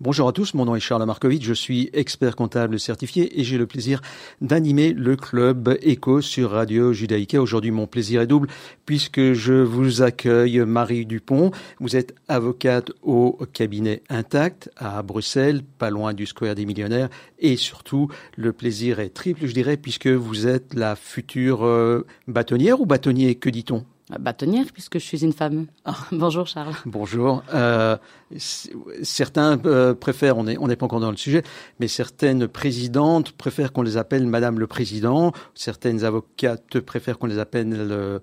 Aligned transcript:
Bonjour 0.00 0.28
à 0.28 0.32
tous, 0.32 0.54
mon 0.54 0.64
nom 0.64 0.76
est 0.76 0.80
Charles 0.80 1.04
Markovitch, 1.04 1.42
je 1.42 1.52
suis 1.52 1.90
expert 1.92 2.36
comptable 2.36 2.78
certifié 2.78 3.40
et 3.40 3.42
j'ai 3.42 3.58
le 3.58 3.66
plaisir 3.66 4.00
d'animer 4.40 4.92
le 4.92 5.16
club 5.16 5.76
ECHO 5.82 6.20
sur 6.20 6.52
Radio 6.52 6.92
Judaïka. 6.92 7.42
Aujourd'hui, 7.42 7.72
mon 7.72 7.88
plaisir 7.88 8.20
est 8.20 8.28
double 8.28 8.46
puisque 8.86 9.32
je 9.32 9.54
vous 9.54 10.00
accueille 10.00 10.60
Marie 10.60 11.04
Dupont. 11.04 11.50
Vous 11.80 11.96
êtes 11.96 12.14
avocate 12.28 12.92
au 13.02 13.40
cabinet 13.52 14.04
Intact 14.08 14.70
à 14.76 15.02
Bruxelles, 15.02 15.62
pas 15.78 15.90
loin 15.90 16.14
du 16.14 16.26
Square 16.26 16.54
des 16.54 16.64
Millionnaires 16.64 17.08
et 17.40 17.56
surtout, 17.56 18.08
le 18.36 18.52
plaisir 18.52 19.00
est 19.00 19.08
triple, 19.08 19.48
je 19.48 19.52
dirais, 19.52 19.76
puisque 19.76 20.06
vous 20.06 20.46
êtes 20.46 20.74
la 20.74 20.94
future 20.94 21.66
euh, 21.66 22.06
bâtonnière 22.28 22.80
ou 22.80 22.86
bâtonnier, 22.86 23.34
que 23.34 23.50
dit-on? 23.50 23.84
Bâtonnière 24.18 24.66
puisque 24.72 24.98
je 24.98 25.04
suis 25.04 25.24
une 25.24 25.32
femme. 25.32 25.66
Bonjour 26.12 26.46
Charles. 26.46 26.74
Bonjour. 26.86 27.42
Euh, 27.52 27.96
certains 28.36 29.58
euh, 29.64 29.94
préfèrent, 29.94 30.36
on 30.36 30.44
n'est 30.44 30.58
on 30.58 30.68
pas 30.68 30.84
encore 30.84 31.00
dans 31.00 31.10
le 31.10 31.16
sujet, 31.16 31.42
mais 31.80 31.88
certaines 31.88 32.46
présidentes 32.46 33.32
préfèrent 33.32 33.72
qu'on 33.72 33.82
les 33.82 33.96
appelle 33.96 34.26
Madame 34.26 34.58
le 34.58 34.66
Président. 34.66 35.32
Certaines 35.54 36.04
avocates 36.04 36.80
préfèrent 36.80 37.18
qu'on 37.18 37.26
les 37.26 37.38
appelle 37.38 37.74
euh, 37.74 38.18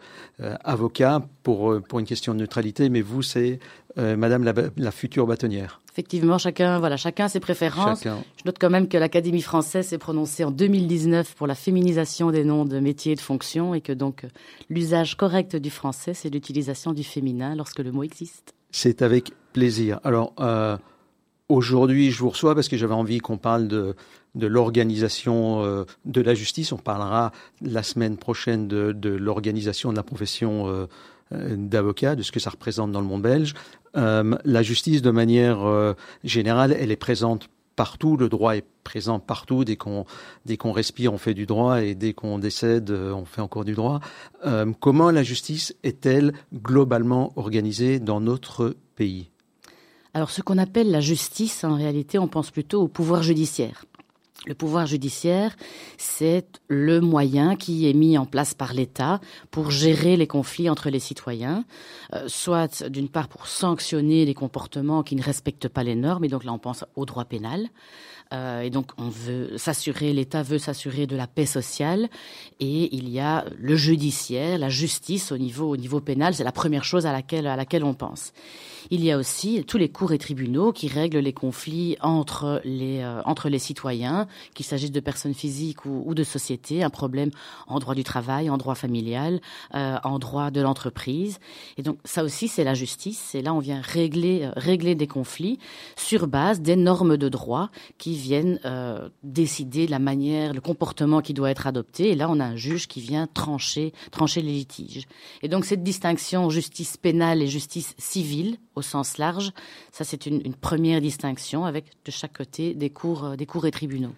avocat 0.63 1.21
pour 1.43 1.71
euh, 1.71 1.79
pour 1.79 1.99
une 1.99 2.05
question 2.05 2.33
de 2.33 2.39
neutralité. 2.39 2.89
Mais 2.89 3.01
vous, 3.01 3.21
c'est 3.21 3.59
euh, 3.97 4.17
Madame 4.17 4.43
la, 4.43 4.53
la 4.77 4.91
future 4.91 5.25
bâtonnière. 5.25 5.81
Effectivement, 5.93 6.37
chacun, 6.37 6.79
voilà, 6.79 6.97
chacun 6.97 7.29
ses 7.29 7.39
préférences. 7.39 8.03
Je 8.03 8.09
note 8.45 8.57
quand 8.59 8.69
même 8.69 8.89
que 8.89 8.97
l'Académie 8.97 9.41
française 9.41 9.87
s'est 9.87 9.97
prononcée 9.97 10.43
en 10.43 10.51
2019 10.51 11.35
pour 11.35 11.47
la 11.47 11.55
féminisation 11.55 12.31
des 12.31 12.43
noms 12.43 12.65
de 12.65 12.81
métiers 12.81 13.13
et 13.13 13.15
de 13.15 13.21
fonctions 13.21 13.73
et 13.73 13.79
que 13.79 13.93
donc 13.93 14.25
l'usage 14.69 15.15
correct 15.15 15.55
du 15.55 15.69
français, 15.69 16.13
c'est 16.13 16.29
l'utilisation 16.29 16.91
du 16.91 17.05
féminin 17.05 17.55
lorsque 17.55 17.79
le 17.79 17.93
mot 17.93 18.03
existe. 18.03 18.54
C'est 18.77 19.01
avec 19.01 19.31
plaisir. 19.53 20.01
Alors, 20.03 20.33
euh, 20.41 20.75
aujourd'hui, 21.47 22.11
je 22.11 22.19
vous 22.19 22.29
reçois 22.29 22.55
parce 22.55 22.67
que 22.67 22.75
j'avais 22.75 22.93
envie 22.93 23.19
qu'on 23.19 23.37
parle 23.37 23.69
de, 23.69 23.95
l'organisation 24.35 25.63
euh, 25.63 25.85
de 26.03 26.19
la 26.19 26.33
justice. 26.33 26.73
On 26.73 26.77
parlera 26.77 27.31
la 27.61 27.83
semaine 27.83 28.17
prochaine 28.17 28.67
de, 28.67 29.09
l'organisation 29.09 29.91
de 29.91 29.95
la 29.95 30.03
profession 30.03 30.67
euh, 30.67 30.87
d'avocat, 31.55 32.17
de 32.17 32.21
ce 32.21 32.33
que 32.33 32.41
ça 32.41 32.49
représente 32.49 32.91
dans 32.91 32.99
le 32.99 33.07
monde 33.07 33.21
belge. 33.21 33.53
La 33.93 34.61
justice, 34.61 35.01
de 35.01 35.11
manière 35.11 35.95
générale, 36.25 36.75
elle 36.77 36.91
est 36.91 36.97
présente 36.97 37.47
partout, 37.75 38.17
le 38.17 38.29
droit 38.29 38.55
est 38.55 38.65
présent 38.83 39.19
partout. 39.19 39.63
Dès 39.65 39.75
qu'on 39.75 40.05
dès 40.45 40.57
qu'on 40.57 40.71
respire, 40.71 41.13
on 41.13 41.17
fait 41.17 41.33
du 41.33 41.45
droit, 41.45 41.81
et 41.81 41.95
dès 41.95 42.13
qu'on 42.13 42.39
décède, 42.39 42.91
on 42.91 43.25
fait 43.25 43.41
encore 43.41 43.65
du 43.65 43.73
droit. 43.73 43.99
Euh, 44.45 44.71
comment 44.79 45.11
la 45.11 45.23
justice 45.23 45.75
est-elle 45.83 46.33
globalement 46.53 47.33
organisée 47.35 47.99
dans 47.99 48.21
notre 48.21 48.75
pays? 48.95 49.29
Alors, 50.13 50.31
ce 50.31 50.41
qu'on 50.41 50.57
appelle 50.57 50.91
la 50.91 51.01
justice, 51.01 51.63
en 51.63 51.75
réalité, 51.75 52.17
on 52.17 52.29
pense 52.29 52.51
plutôt 52.51 52.83
au 52.83 52.87
pouvoir 52.87 53.21
judiciaire. 53.21 53.85
Le 54.45 54.53
pouvoir 54.53 54.85
judiciaire, 54.85 55.55
c'est 55.97 56.61
le 56.67 57.01
moyen 57.01 57.55
qui 57.55 57.89
est 57.89 57.93
mis 57.93 58.17
en 58.17 58.25
place 58.25 58.53
par 58.53 58.73
l'État 58.73 59.19
pour 59.49 59.71
gérer 59.71 60.17
les 60.17 60.27
conflits 60.27 60.69
entre 60.69 60.89
les 60.89 60.99
citoyens, 60.99 61.65
euh, 62.13 62.25
soit 62.27 62.87
d'une 62.87 63.09
part 63.09 63.27
pour 63.27 63.47
sanctionner 63.47 64.23
les 64.25 64.33
comportements 64.35 65.01
qui 65.01 65.15
ne 65.15 65.23
respectent 65.23 65.67
pas 65.67 65.83
les 65.83 65.95
normes, 65.95 66.25
et 66.25 66.27
donc 66.27 66.43
là 66.43 66.53
on 66.53 66.59
pense 66.59 66.85
au 66.95 67.05
droit 67.05 67.25
pénal, 67.25 67.69
euh, 68.33 68.61
et 68.61 68.69
donc 68.69 68.91
on 68.97 69.09
veut 69.09 69.57
s'assurer, 69.57 70.13
l'État 70.13 70.43
veut 70.43 70.57
s'assurer 70.57 71.07
de 71.07 71.15
la 71.15 71.27
paix 71.27 71.45
sociale, 71.45 72.09
et 72.59 72.95
il 72.95 73.09
y 73.09 73.19
a 73.19 73.45
le 73.57 73.75
judiciaire, 73.75 74.57
la 74.57 74.69
justice 74.69 75.31
au 75.31 75.37
niveau 75.37 75.69
au 75.69 75.77
niveau 75.77 75.99
pénal, 75.99 76.33
c'est 76.33 76.43
la 76.43 76.51
première 76.51 76.83
chose 76.83 77.05
à 77.05 77.11
laquelle 77.11 77.47
à 77.47 77.55
laquelle 77.55 77.83
on 77.83 77.93
pense. 77.93 78.33
Il 78.91 79.03
y 79.03 79.11
a 79.11 79.17
aussi 79.17 79.63
tous 79.65 79.77
les 79.77 79.89
cours 79.89 80.11
et 80.11 80.17
tribunaux 80.17 80.71
qui 80.71 80.87
règlent 80.87 81.19
les 81.19 81.33
conflits 81.33 81.97
entre 82.01 82.61
les, 82.63 83.01
euh, 83.01 83.21
entre 83.25 83.49
les 83.49 83.59
citoyens, 83.59 84.27
qu'il 84.53 84.65
s'agisse 84.65 84.91
de 84.91 84.99
personnes 84.99 85.33
physiques 85.33 85.85
ou, 85.85 86.03
ou, 86.05 86.13
de 86.13 86.23
sociétés, 86.23 86.83
un 86.83 86.89
problème 86.89 87.31
en 87.67 87.79
droit 87.79 87.95
du 87.95 88.03
travail, 88.03 88.49
en 88.49 88.57
droit 88.57 88.75
familial, 88.75 89.41
euh, 89.73 89.97
en 90.03 90.19
droit 90.19 90.51
de 90.51 90.61
l'entreprise. 90.61 91.39
Et 91.77 91.83
donc 91.83 91.97
ça 92.03 92.23
aussi, 92.23 92.47
c'est 92.47 92.63
la 92.63 92.73
justice. 92.73 93.33
Et 93.33 93.41
là, 93.41 93.53
on 93.53 93.59
vient 93.59 93.81
régler, 93.81 94.49
régler 94.55 94.95
des 94.95 95.07
conflits 95.07 95.57
sur 95.95 96.27
base 96.27 96.61
des 96.61 96.75
normes 96.75 97.17
de 97.17 97.29
droit 97.29 97.69
qui 97.97 98.14
viennent 98.15 98.59
euh, 98.65 99.09
décider 99.23 99.87
la 99.87 99.99
manière, 99.99 100.53
le 100.53 100.61
comportement 100.61 101.21
qui 101.21 101.33
doit 101.33 101.51
être 101.51 101.67
adopté. 101.67 102.11
Et 102.11 102.15
là, 102.15 102.29
on 102.29 102.39
a 102.39 102.45
un 102.45 102.55
juge 102.55 102.87
qui 102.87 103.01
vient 103.01 103.27
trancher, 103.27 103.93
trancher 104.11 104.41
les 104.41 104.51
litiges. 104.51 105.07
Et 105.41 105.47
donc 105.47 105.65
cette 105.65 105.83
distinction 105.83 106.49
justice 106.49 106.97
pénale 106.97 107.41
et 107.41 107.47
justice 107.47 107.95
civile 107.97 108.57
au 108.75 108.81
sens 108.81 109.17
large. 109.17 109.51
Ça, 109.91 110.03
c'est 110.03 110.25
une, 110.25 110.53
première 110.53 111.01
distinction 111.01 111.65
avec 111.65 111.85
de 112.05 112.11
chaque 112.11 112.37
côté 112.37 112.73
des 112.73 112.89
cours, 112.89 113.25
euh, 113.25 113.35
des 113.35 113.47
et 113.63 113.71
tribunaux. 113.71 114.13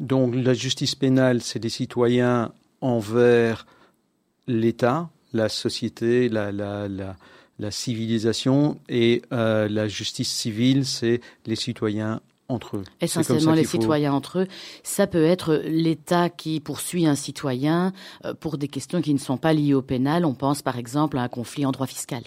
Donc 0.00 0.34
la 0.34 0.54
justice 0.54 0.94
pénale, 0.94 1.40
c'est 1.42 1.58
des 1.58 1.68
citoyens 1.68 2.52
envers 2.80 3.66
l'État, 4.46 5.08
la 5.32 5.48
société, 5.48 6.28
la, 6.28 6.52
la, 6.52 6.88
la, 6.88 7.16
la 7.58 7.70
civilisation, 7.70 8.80
et 8.88 9.22
euh, 9.32 9.68
la 9.68 9.88
justice 9.88 10.30
civile, 10.30 10.84
c'est 10.84 11.20
les 11.46 11.56
citoyens 11.56 12.20
entre 12.48 12.78
eux. 12.78 12.84
Essentiellement 13.00 13.52
les 13.52 13.64
faut... 13.64 13.80
citoyens 13.80 14.12
entre 14.12 14.40
eux. 14.40 14.46
Ça 14.82 15.06
peut 15.06 15.24
être 15.24 15.62
l'État 15.64 16.28
qui 16.28 16.60
poursuit 16.60 17.06
un 17.06 17.14
citoyen 17.14 17.92
euh, 18.24 18.34
pour 18.34 18.58
des 18.58 18.68
questions 18.68 19.00
qui 19.00 19.14
ne 19.14 19.18
sont 19.18 19.36
pas 19.36 19.52
liées 19.52 19.74
au 19.74 19.82
pénal. 19.82 20.24
On 20.24 20.34
pense 20.34 20.62
par 20.62 20.78
exemple 20.78 21.18
à 21.18 21.22
un 21.22 21.28
conflit 21.28 21.66
en 21.66 21.72
droit 21.72 21.86
fiscal. 21.86 22.22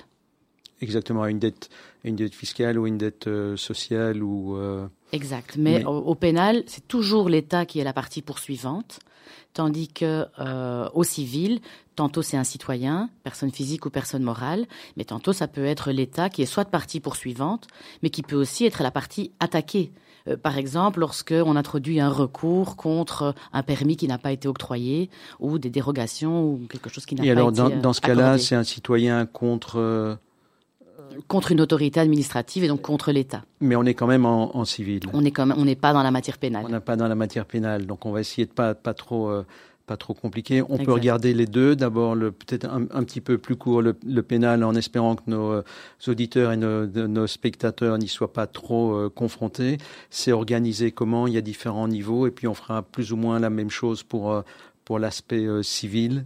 Exactement, 0.81 1.23
à 1.23 1.29
une 1.29 1.39
dette, 1.39 1.69
une 2.03 2.15
dette 2.15 2.35
fiscale 2.35 2.77
ou 2.77 2.85
une 2.85 2.97
dette 2.97 3.27
euh, 3.27 3.55
sociale 3.55 4.21
ou. 4.21 4.57
Euh... 4.57 4.87
Exact, 5.13 5.55
mais, 5.57 5.79
mais... 5.79 5.85
Au, 5.85 5.97
au, 5.99 6.15
pénal, 6.15 6.63
c'est 6.67 6.87
toujours 6.87 7.29
l'État 7.29 7.65
qui 7.65 7.79
est 7.79 7.83
la 7.83 7.93
partie 7.93 8.21
poursuivante, 8.21 8.99
tandis 9.53 9.87
que 9.87 10.25
euh, 10.39 10.89
au 10.93 11.03
civil, 11.03 11.61
tantôt 11.95 12.21
c'est 12.21 12.35
un 12.35 12.43
citoyen, 12.43 13.09
personne 13.23 13.51
physique 13.51 13.85
ou 13.85 13.89
personne 13.89 14.21
morale, 14.21 14.65
mais 14.97 15.05
tantôt 15.05 15.31
ça 15.31 15.47
peut 15.47 15.65
être 15.65 15.91
l'État 15.91 16.29
qui 16.29 16.41
est 16.41 16.45
soit 16.45 16.65
partie 16.65 16.99
poursuivante, 16.99 17.67
mais 18.03 18.09
qui 18.09 18.21
peut 18.21 18.35
aussi 18.35 18.65
être 18.65 18.83
la 18.83 18.91
partie 18.91 19.31
attaquée. 19.39 19.91
Euh, 20.27 20.37
par 20.37 20.57
exemple, 20.57 20.99
lorsque 20.99 21.33
on 21.33 21.55
introduit 21.55 21.99
un 21.99 22.09
recours 22.09 22.75
contre 22.75 23.35
un 23.53 23.63
permis 23.63 23.95
qui 23.95 24.07
n'a 24.07 24.17
pas 24.17 24.31
été 24.31 24.47
octroyé 24.47 25.09
ou 25.39 25.59
des 25.59 25.69
dérogations 25.69 26.43
ou 26.43 26.61
quelque 26.69 26.89
chose 26.89 27.05
qui 27.05 27.15
n'a 27.15 27.23
pas 27.23 27.31
alors, 27.31 27.49
été 27.49 27.57
dans, 27.57 27.69
dans 27.69 27.93
ce 27.93 28.01
cas-là, 28.01 28.37
c'est 28.37 28.55
un 28.55 28.63
citoyen 28.63 29.25
contre 29.25 29.79
euh, 29.79 30.15
contre 31.27 31.51
une 31.51 31.61
autorité 31.61 31.99
administrative 31.99 32.63
et 32.63 32.67
donc 32.67 32.81
contre 32.81 33.11
l'État. 33.11 33.43
Mais 33.61 33.75
on 33.75 33.83
est 33.83 33.93
quand 33.93 34.07
même 34.07 34.25
en, 34.25 34.55
en 34.57 34.65
civil. 34.65 35.01
On 35.13 35.23
est 35.23 35.31
quand 35.31 35.45
même, 35.45 35.57
on 35.57 35.65
n'est 35.65 35.75
pas 35.75 35.93
dans 35.93 36.03
la 36.03 36.11
matière 36.11 36.37
pénale. 36.37 36.65
On 36.65 36.69
n'est 36.69 36.79
pas 36.79 36.95
dans 36.95 37.07
la 37.07 37.15
matière 37.15 37.45
pénale, 37.45 37.85
donc 37.85 38.05
on 38.05 38.11
va 38.11 38.19
essayer 38.21 38.45
de 38.45 38.51
pas 38.51 38.73
pas 38.73 38.93
trop 38.93 39.29
euh, 39.29 39.45
pas 39.85 39.97
trop 39.97 40.13
compliqué. 40.13 40.61
On 40.61 40.73
exact. 40.73 40.85
peut 40.85 40.93
regarder 40.93 41.33
les 41.33 41.45
deux. 41.45 41.75
D'abord, 41.75 42.15
peut-être 42.15 42.65
un, 42.65 42.83
un, 42.91 43.03
petit 43.03 43.21
peu 43.21 43.37
plus 43.37 43.55
court 43.55 43.81
le, 43.81 43.95
le, 44.05 44.23
pénal, 44.23 44.63
en 44.63 44.75
espérant 44.75 45.15
que 45.15 45.23
nos 45.27 45.51
euh, 45.51 45.63
auditeurs 46.07 46.51
et 46.51 46.57
nos, 46.57 46.85
de, 46.85 47.07
nos 47.07 47.27
spectateurs 47.27 47.97
n'y 47.97 48.07
soient 48.07 48.33
pas 48.33 48.47
trop 48.47 48.95
euh, 48.95 49.09
confrontés. 49.09 49.77
C'est 50.09 50.31
organisé 50.31 50.91
comment? 50.91 51.27
Il 51.27 51.33
y 51.33 51.37
a 51.37 51.41
différents 51.41 51.87
niveaux, 51.87 52.27
et 52.27 52.31
puis 52.31 52.47
on 52.47 52.53
fera 52.53 52.81
plus 52.81 53.11
ou 53.11 53.17
moins 53.17 53.39
la 53.39 53.49
même 53.49 53.69
chose 53.69 54.03
pour 54.03 54.31
euh, 54.31 54.41
pour 54.83 54.99
l'aspect 54.99 55.47
civil. 55.63 56.25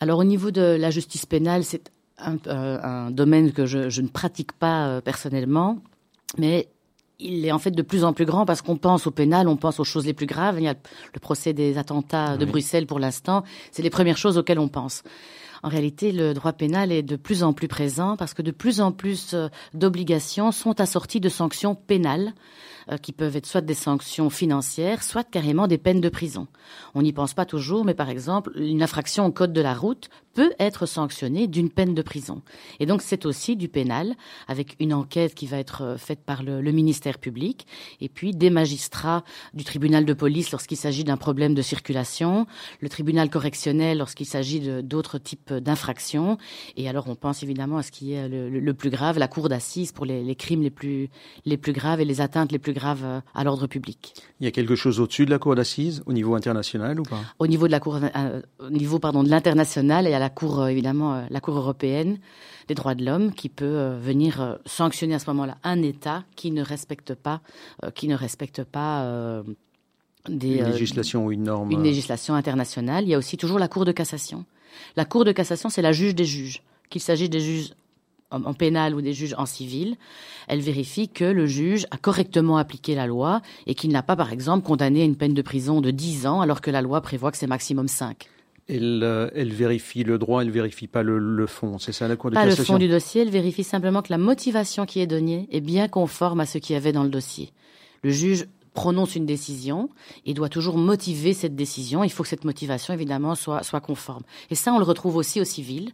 Alors 0.00 0.18
au 0.18 0.24
niveau 0.24 0.50
de 0.50 0.62
la 0.62 0.90
justice 0.90 1.26
pénale, 1.26 1.62
c'est 1.62 1.90
un, 2.16 2.38
un, 2.46 3.10
domaine 3.10 3.52
que 3.52 3.66
je, 3.66 3.90
je 3.90 4.00
ne 4.00 4.08
pratique 4.08 4.52
pas 4.52 5.02
personnellement, 5.02 5.78
mais 6.38 6.68
il 7.22 7.46
est 7.46 7.52
en 7.52 7.58
fait 7.58 7.70
de 7.70 7.82
plus 7.82 8.04
en 8.04 8.12
plus 8.12 8.24
grand 8.24 8.44
parce 8.44 8.62
qu'on 8.62 8.76
pense 8.76 9.06
au 9.06 9.10
pénal, 9.10 9.48
on 9.48 9.56
pense 9.56 9.80
aux 9.80 9.84
choses 9.84 10.06
les 10.06 10.14
plus 10.14 10.26
graves. 10.26 10.56
Il 10.58 10.64
y 10.64 10.68
a 10.68 10.74
le 11.14 11.20
procès 11.20 11.52
des 11.52 11.78
attentats 11.78 12.36
de 12.36 12.44
oui. 12.44 12.50
Bruxelles 12.50 12.86
pour 12.86 12.98
l'instant. 12.98 13.44
C'est 13.70 13.82
les 13.82 13.90
premières 13.90 14.18
choses 14.18 14.38
auxquelles 14.38 14.58
on 14.58 14.68
pense. 14.68 15.02
En 15.62 15.68
réalité, 15.68 16.10
le 16.10 16.34
droit 16.34 16.52
pénal 16.52 16.90
est 16.90 17.02
de 17.02 17.14
plus 17.14 17.44
en 17.44 17.52
plus 17.52 17.68
présent 17.68 18.16
parce 18.16 18.34
que 18.34 18.42
de 18.42 18.50
plus 18.50 18.80
en 18.80 18.90
plus 18.90 19.32
euh, 19.32 19.48
d'obligations 19.74 20.50
sont 20.50 20.80
assorties 20.80 21.20
de 21.20 21.28
sanctions 21.28 21.76
pénales 21.76 22.32
euh, 22.90 22.96
qui 22.96 23.12
peuvent 23.12 23.36
être 23.36 23.46
soit 23.46 23.60
des 23.60 23.74
sanctions 23.74 24.30
financières, 24.30 25.02
soit 25.02 25.24
carrément 25.24 25.66
des 25.66 25.78
peines 25.78 26.00
de 26.00 26.08
prison. 26.08 26.46
On 26.94 27.02
n'y 27.02 27.12
pense 27.12 27.34
pas 27.34 27.44
toujours, 27.44 27.84
mais 27.84 27.94
par 27.94 28.08
exemple, 28.08 28.52
une 28.56 28.82
infraction 28.82 29.26
au 29.26 29.32
code 29.32 29.52
de 29.52 29.60
la 29.60 29.74
route 29.74 30.08
peut 30.34 30.52
être 30.58 30.86
sanctionnée 30.86 31.46
d'une 31.46 31.68
peine 31.68 31.94
de 31.94 32.02
prison. 32.02 32.40
Et 32.80 32.86
donc 32.86 33.02
c'est 33.02 33.26
aussi 33.26 33.56
du 33.56 33.68
pénal, 33.68 34.14
avec 34.48 34.76
une 34.80 34.94
enquête 34.94 35.34
qui 35.34 35.46
va 35.46 35.58
être 35.58 35.82
euh, 35.82 35.98
faite 35.98 36.20
par 36.24 36.42
le, 36.42 36.62
ministère 36.72 37.18
public, 37.18 37.66
et 38.00 38.08
puis 38.08 38.30
des 38.30 38.48
magistrats 38.48 39.24
du 39.52 39.64
tribunal 39.64 40.06
de 40.06 40.12
police 40.14 40.52
lorsqu'il 40.52 40.78
s'agit 40.78 41.04
d'un 41.04 41.18
problème 41.18 41.52
de 41.52 41.60
circulation, 41.60 42.46
le 42.80 42.88
tribunal 42.88 43.28
correctionnel 43.28 43.98
lorsqu'il 43.98 44.24
s'agit 44.26 44.60
d'autres 44.82 45.18
types 45.18 45.32
type 45.32 45.54
d'infraction. 45.54 46.36
Et 46.76 46.88
alors 46.88 47.08
on 47.08 47.14
pense 47.14 47.42
évidemment 47.42 47.78
à 47.78 47.82
ce 47.82 47.90
qui 47.90 48.12
est 48.12 48.28
le, 48.28 48.74
plus 48.74 48.90
grave, 48.90 49.18
la 49.18 49.28
cour 49.28 49.48
d'assises 49.48 49.92
pour 49.92 50.04
les, 50.04 50.34
crimes 50.34 50.62
les 50.62 50.70
plus, 50.70 51.08
les 51.46 51.56
plus 51.56 51.72
graves 51.72 52.00
et 52.00 52.04
les 52.04 52.20
atteintes 52.20 52.52
les 52.52 52.58
plus 52.58 52.71
graves 52.72 53.04
euh, 53.04 53.20
à 53.34 53.44
l'ordre 53.44 53.66
public. 53.66 54.14
Il 54.40 54.44
y 54.44 54.48
a 54.48 54.50
quelque 54.50 54.74
chose 54.74 55.00
au-dessus 55.00 55.26
de 55.26 55.30
la 55.30 55.38
cour 55.38 55.54
d'assises, 55.54 56.02
au 56.06 56.12
niveau 56.12 56.34
international 56.34 57.00
ou 57.00 57.04
pas? 57.04 57.20
Au 57.38 57.46
niveau 57.46 57.66
de 57.66 57.72
la 57.72 57.80
cour, 57.80 57.98
euh, 58.02 58.42
au 58.58 58.70
niveau 58.70 58.98
pardon 58.98 59.22
de 59.22 59.28
l'international 59.28 60.06
et 60.06 60.14
à 60.14 60.18
la 60.18 60.30
cour 60.30 60.60
euh, 60.60 60.66
évidemment 60.68 61.24
la 61.28 61.40
cour 61.40 61.56
européenne 61.56 62.18
des 62.68 62.74
droits 62.74 62.94
de 62.94 63.04
l'homme 63.04 63.32
qui 63.32 63.48
peut 63.48 63.96
venir 64.00 64.58
sanctionner 64.66 65.14
à 65.14 65.18
ce 65.18 65.28
moment-là 65.30 65.58
un 65.64 65.82
État 65.82 66.24
qui 66.36 66.52
ne 66.52 66.62
respecte 66.62 67.14
pas, 67.14 67.40
qui 67.94 68.06
ne 68.06 68.14
respecte 68.14 68.62
pas 68.62 69.42
des, 70.28 70.58
une 70.58 70.70
législation 70.70 71.26
ou 71.26 71.32
une 71.32 71.42
norme. 71.42 71.70
Une 71.72 71.82
législation 71.82 72.34
internationale. 72.34 73.04
Il 73.04 73.10
y 73.10 73.14
a 73.14 73.18
aussi 73.18 73.36
toujours 73.36 73.58
la 73.58 73.68
Cour 73.68 73.84
de 73.84 73.92
cassation. 73.92 74.44
La 74.96 75.04
Cour 75.04 75.24
de 75.24 75.32
cassation, 75.32 75.68
c'est 75.68 75.82
la 75.82 75.92
juge 75.92 76.14
des 76.14 76.24
juges. 76.24 76.62
Qu'il 76.88 77.00
s'agisse 77.00 77.30
des 77.30 77.40
juges 77.40 77.72
en 78.32 78.54
pénal 78.54 78.94
ou 78.94 79.00
des 79.00 79.12
juges 79.12 79.34
en 79.38 79.46
civil, 79.46 79.96
elle 80.48 80.60
vérifie 80.60 81.08
que 81.08 81.24
le 81.24 81.46
juge 81.46 81.86
a 81.90 81.96
correctement 81.96 82.56
appliqué 82.56 82.94
la 82.94 83.06
loi 83.06 83.42
et 83.66 83.74
qu'il 83.74 83.90
n'a 83.90 84.02
pas, 84.02 84.16
par 84.16 84.32
exemple, 84.32 84.66
condamné 84.66 85.02
à 85.02 85.04
une 85.04 85.16
peine 85.16 85.34
de 85.34 85.42
prison 85.42 85.80
de 85.80 85.90
10 85.90 86.26
ans 86.26 86.40
alors 86.40 86.60
que 86.60 86.70
la 86.70 86.82
loi 86.82 87.00
prévoit 87.00 87.30
que 87.30 87.36
c'est 87.36 87.46
maximum 87.46 87.88
5. 87.88 88.28
Elle, 88.68 89.02
euh, 89.02 89.28
elle, 89.34 89.52
vérifie 89.52 90.04
le 90.04 90.18
droit, 90.18 90.42
elle 90.42 90.50
vérifie 90.50 90.86
pas 90.86 91.02
le, 91.02 91.46
fond, 91.46 91.78
c'est 91.78 91.92
ça 91.92 92.06
la 92.06 92.16
Cour 92.16 92.30
de 92.30 92.34
pas 92.34 92.44
cassation 92.44 92.62
Pas 92.62 92.72
le 92.72 92.78
fond 92.78 92.78
du 92.78 92.88
dossier, 92.88 93.22
elle 93.22 93.30
vérifie 93.30 93.64
simplement 93.64 94.02
que 94.02 94.12
la 94.12 94.18
motivation 94.18 94.86
qui 94.86 95.00
est 95.00 95.06
donnée 95.06 95.48
est 95.50 95.60
bien 95.60 95.88
conforme 95.88 96.40
à 96.40 96.46
ce 96.46 96.58
qu'il 96.58 96.74
y 96.74 96.76
avait 96.76 96.92
dans 96.92 97.02
le 97.02 97.08
dossier. 97.08 97.50
Le 98.02 98.10
juge 98.10 98.46
prononce 98.74 99.16
une 99.16 99.26
décision 99.26 99.88
et 100.26 100.34
doit 100.34 100.48
toujours 100.48 100.78
motiver 100.78 101.34
cette 101.34 101.56
décision. 101.56 102.04
Il 102.04 102.10
faut 102.10 102.22
que 102.22 102.28
cette 102.28 102.44
motivation, 102.44 102.94
évidemment, 102.94 103.34
soit, 103.34 103.62
soit 103.62 103.80
conforme. 103.80 104.22
Et 104.50 104.54
ça, 104.54 104.72
on 104.72 104.78
le 104.78 104.84
retrouve 104.84 105.16
aussi 105.16 105.40
au 105.40 105.44
civil. 105.44 105.92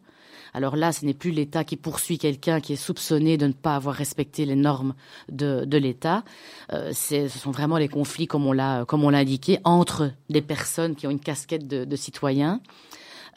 Alors 0.54 0.76
là, 0.76 0.92
ce 0.92 1.04
n'est 1.04 1.14
plus 1.14 1.30
l'État 1.30 1.64
qui 1.64 1.76
poursuit 1.76 2.18
quelqu'un 2.18 2.60
qui 2.60 2.72
est 2.72 2.76
soupçonné 2.76 3.36
de 3.36 3.46
ne 3.46 3.52
pas 3.52 3.76
avoir 3.76 3.94
respecté 3.94 4.46
les 4.46 4.56
normes 4.56 4.94
de, 5.28 5.64
de 5.64 5.78
l'État. 5.78 6.24
Euh, 6.72 6.92
ce 6.94 7.28
sont 7.28 7.50
vraiment 7.50 7.76
les 7.76 7.88
conflits, 7.88 8.26
comme 8.26 8.46
on 8.46 8.52
l'a 8.52 8.84
comme 8.86 9.04
on 9.04 9.10
l'a 9.10 9.18
indiqué, 9.18 9.58
entre 9.64 10.10
des 10.30 10.42
personnes 10.42 10.94
qui 10.94 11.06
ont 11.06 11.10
une 11.10 11.20
casquette 11.20 11.68
de, 11.68 11.84
de 11.84 11.96
citoyens. 11.96 12.60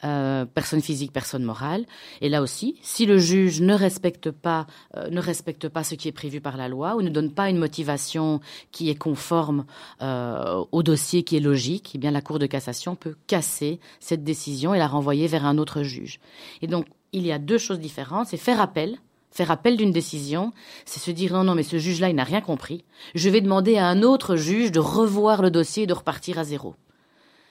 Euh, 0.04 0.44
personne 0.46 0.82
physique, 0.82 1.12
personne 1.12 1.44
morale. 1.44 1.86
Et 2.20 2.28
là 2.28 2.42
aussi, 2.42 2.76
si 2.82 3.06
le 3.06 3.18
juge 3.18 3.60
ne 3.60 3.72
respecte 3.72 4.32
pas, 4.32 4.66
euh, 4.96 5.08
ne 5.10 5.20
respecte 5.20 5.68
pas 5.68 5.84
ce 5.84 5.94
qui 5.94 6.08
est 6.08 6.12
prévu 6.12 6.40
par 6.40 6.56
la 6.56 6.66
loi 6.66 6.96
ou 6.96 7.02
ne 7.02 7.08
donne 7.08 7.30
pas 7.30 7.48
une 7.48 7.58
motivation 7.58 8.40
qui 8.72 8.90
est 8.90 8.96
conforme 8.96 9.64
euh, 10.02 10.64
au 10.72 10.82
dossier 10.82 11.22
qui 11.22 11.36
est 11.36 11.40
logique, 11.40 11.92
eh 11.94 11.98
bien 11.98 12.10
la 12.10 12.20
Cour 12.20 12.40
de 12.40 12.46
cassation 12.46 12.96
peut 12.96 13.14
casser 13.28 13.78
cette 14.00 14.24
décision 14.24 14.74
et 14.74 14.78
la 14.78 14.88
renvoyer 14.88 15.28
vers 15.28 15.46
un 15.46 15.56
autre 15.56 15.84
juge. 15.84 16.18
Et 16.62 16.66
donc, 16.66 16.86
il 17.12 17.24
y 17.24 17.30
a 17.30 17.38
deux 17.38 17.58
choses 17.58 17.78
différentes. 17.78 18.26
C'est 18.26 18.36
faire 18.36 18.60
appel 18.60 18.98
Faire 19.30 19.50
appel 19.50 19.78
d'une 19.78 19.92
décision, 19.92 20.52
c'est 20.84 21.00
se 21.00 21.10
dire 21.10 21.32
non, 21.32 21.42
non, 21.42 21.54
mais 21.54 21.62
ce 21.62 21.78
juge-là, 21.78 22.10
il 22.10 22.16
n'a 22.16 22.22
rien 22.22 22.42
compris. 22.42 22.84
Je 23.14 23.30
vais 23.30 23.40
demander 23.40 23.78
à 23.78 23.86
un 23.86 24.02
autre 24.02 24.36
juge 24.36 24.72
de 24.72 24.78
revoir 24.78 25.40
le 25.40 25.50
dossier 25.50 25.84
et 25.84 25.86
de 25.86 25.94
repartir 25.94 26.38
à 26.38 26.44
zéro. 26.44 26.74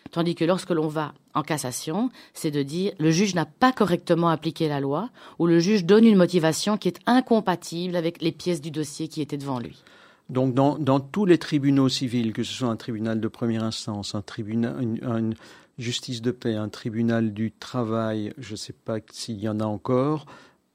Tandis 0.10 0.36
que 0.36 0.44
lorsque 0.44 0.72
l'on 0.72 0.88
va 0.88 1.14
en 1.34 1.44
cassation, 1.44 2.10
c'est 2.34 2.52
de 2.52 2.64
dire 2.64 2.92
le 3.00 3.12
juge 3.12 3.36
n'a 3.36 3.46
pas 3.46 3.72
correctement 3.72 4.30
appliqué 4.30 4.68
la 4.68 4.80
loi 4.80 5.10
ou 5.40 5.48
le 5.48 5.60
juge 5.60 5.86
donne 5.86 6.06
une 6.06 6.18
motivation 6.18 6.78
qui 6.78 6.88
est 6.88 7.00
incompatible 7.06 7.96
avec 7.96 8.22
les 8.22 8.32
pièces 8.32 8.62
du 8.62 8.72
dossier 8.72 9.08
qui 9.08 9.22
étaient 9.22 9.38
devant 9.38 9.60
lui. 9.60 9.84
Donc 10.30 10.54
dans, 10.54 11.00
tous 11.00 11.26
les 11.26 11.38
tribunaux 11.38 11.90
civils, 11.90 12.32
que 12.32 12.44
ce 12.44 12.54
soit 12.54 12.70
un 12.70 12.78
tribunal 12.78 13.20
de 13.20 13.28
première 13.28 13.64
instance, 13.64 14.16
un 14.16 14.22
tribunal, 14.22 14.82
une, 14.82 15.36
justice 15.78 16.22
de 16.22 16.32
paix, 16.32 16.56
un 16.56 16.70
tribunal 16.70 17.34
du 17.34 17.52
travail, 17.52 18.34
je 18.38 18.52
ne 18.52 18.58
sais 18.58 18.74
pas 18.74 19.00
s'il 19.12 19.40
y 19.40 19.50
en 19.50 19.60
a 19.60 19.66
encore, 19.66 20.26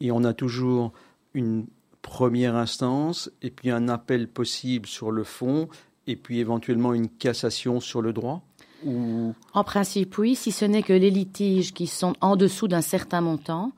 et 0.00 0.10
on 0.10 0.24
a 0.24 0.34
toujours 0.34 0.92
une 1.32 1.66
première 2.02 2.54
instance 2.54 3.30
et 3.42 3.50
puis 3.50 3.70
un 3.70 3.88
appel 3.88 4.28
possible 4.28 4.86
sur 4.86 5.10
le 5.10 5.24
fond 5.24 5.68
et 6.06 6.16
puis 6.16 6.38
éventuellement 6.38 6.92
une 6.92 7.08
cassation 7.08 7.80
sur 7.80 8.02
le 8.02 8.12
droit 8.12 8.42
en 8.84 9.64
principe, 9.64 10.18
oui, 10.18 10.34
si 10.34 10.52
ce 10.52 10.64
n'est 10.64 10.82
que 10.82 10.92
les 10.92 11.10
litiges 11.10 11.72
qui 11.72 11.86
sont 11.86 12.14
en 12.20 12.36
dessous 12.36 12.68
d'un 12.68 12.82
certain 12.82 13.20
montant, 13.20 13.72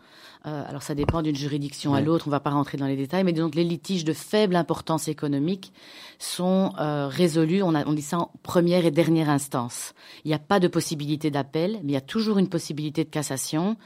euh, 0.46 0.64
alors 0.68 0.82
ça 0.82 0.94
dépend 0.94 1.22
d'une 1.22 1.36
juridiction 1.36 1.94
à 1.94 2.00
l'autre, 2.00 2.26
on 2.26 2.30
ne 2.30 2.34
va 2.34 2.40
pas 2.40 2.50
rentrer 2.50 2.78
dans 2.78 2.86
les 2.86 2.96
détails, 2.96 3.24
mais 3.24 3.32
donc 3.32 3.54
les 3.54 3.64
litiges 3.64 4.04
de 4.04 4.12
faible 4.12 4.56
importance 4.56 5.08
économique 5.08 5.72
sont 6.18 6.72
euh, 6.78 7.08
résolus, 7.08 7.62
on, 7.62 7.74
on 7.74 7.92
dit 7.92 8.02
ça 8.02 8.18
en 8.18 8.30
première 8.42 8.86
et 8.86 8.90
dernière 8.90 9.30
instance. 9.30 9.94
Il 10.24 10.28
n'y 10.28 10.34
a 10.34 10.38
pas 10.38 10.60
de 10.60 10.68
possibilité 10.68 11.30
d'appel, 11.30 11.80
mais 11.82 11.92
il 11.92 11.94
y 11.94 11.96
a 11.96 12.00
toujours 12.02 12.38
une 12.38 12.48
possibilité 12.48 13.04
de 13.04 13.10
cassation. 13.10 13.76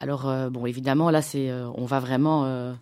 Alors 0.00 0.28
euh, 0.28 0.50
bon, 0.50 0.66
évidemment, 0.66 1.10
là, 1.10 1.22
c'est, 1.22 1.52
on 1.52 1.84
va 1.84 2.00
vraiment 2.00 2.74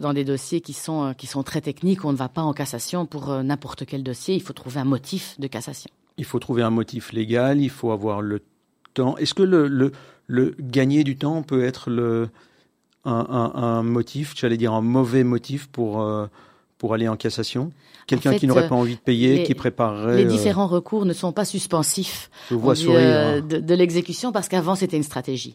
dans 0.00 0.12
des 0.12 0.24
dossiers 0.24 0.60
qui 0.60 0.72
sont, 0.72 1.14
qui 1.16 1.26
sont 1.26 1.42
très 1.42 1.60
techniques, 1.60 2.04
on 2.04 2.12
ne 2.12 2.16
va 2.16 2.28
pas 2.28 2.42
en 2.42 2.52
cassation 2.52 3.06
pour 3.06 3.42
n'importe 3.42 3.86
quel 3.86 4.02
dossier, 4.02 4.34
il 4.34 4.42
faut 4.42 4.52
trouver 4.52 4.80
un 4.80 4.84
motif 4.84 5.38
de 5.40 5.46
cassation 5.46 5.90
il 6.20 6.26
faut 6.26 6.38
trouver 6.38 6.62
un 6.62 6.70
motif 6.70 7.12
légal, 7.12 7.62
il 7.62 7.70
faut 7.70 7.92
avoir 7.92 8.20
le 8.20 8.42
temps. 8.92 9.16
Est-ce 9.16 9.32
que 9.32 9.42
le, 9.42 9.92
gagner 10.60 11.02
du 11.02 11.16
temps 11.16 11.42
peut 11.42 11.64
être 11.64 11.90
un 13.06 13.82
motif, 13.82 14.34
j'allais 14.36 14.58
dire 14.58 14.74
un 14.74 14.82
mauvais 14.82 15.24
motif 15.24 15.66
pour, 15.68 16.02
euh, 16.02 16.26
pour 16.80 16.94
aller 16.94 17.08
en 17.08 17.16
cassation 17.16 17.70
Quelqu'un 18.06 18.34
qui 18.34 18.46
n'aurait 18.48 18.66
pas 18.66 18.74
envie 18.74 18.96
de 18.96 19.00
payer, 19.00 19.44
qui 19.44 19.54
préparerait. 19.54 20.16
Les 20.16 20.24
euh, 20.24 20.28
différents 20.28 20.66
recours 20.66 21.04
ne 21.04 21.12
sont 21.12 21.30
pas 21.30 21.44
suspensifs 21.44 22.28
euh, 22.50 23.40
de, 23.40 23.58
de 23.58 23.74
l'exécution 23.74 24.32
parce 24.32 24.48
qu'avant 24.48 24.74
c'était 24.74 24.96
une 24.96 25.04
stratégie. 25.04 25.54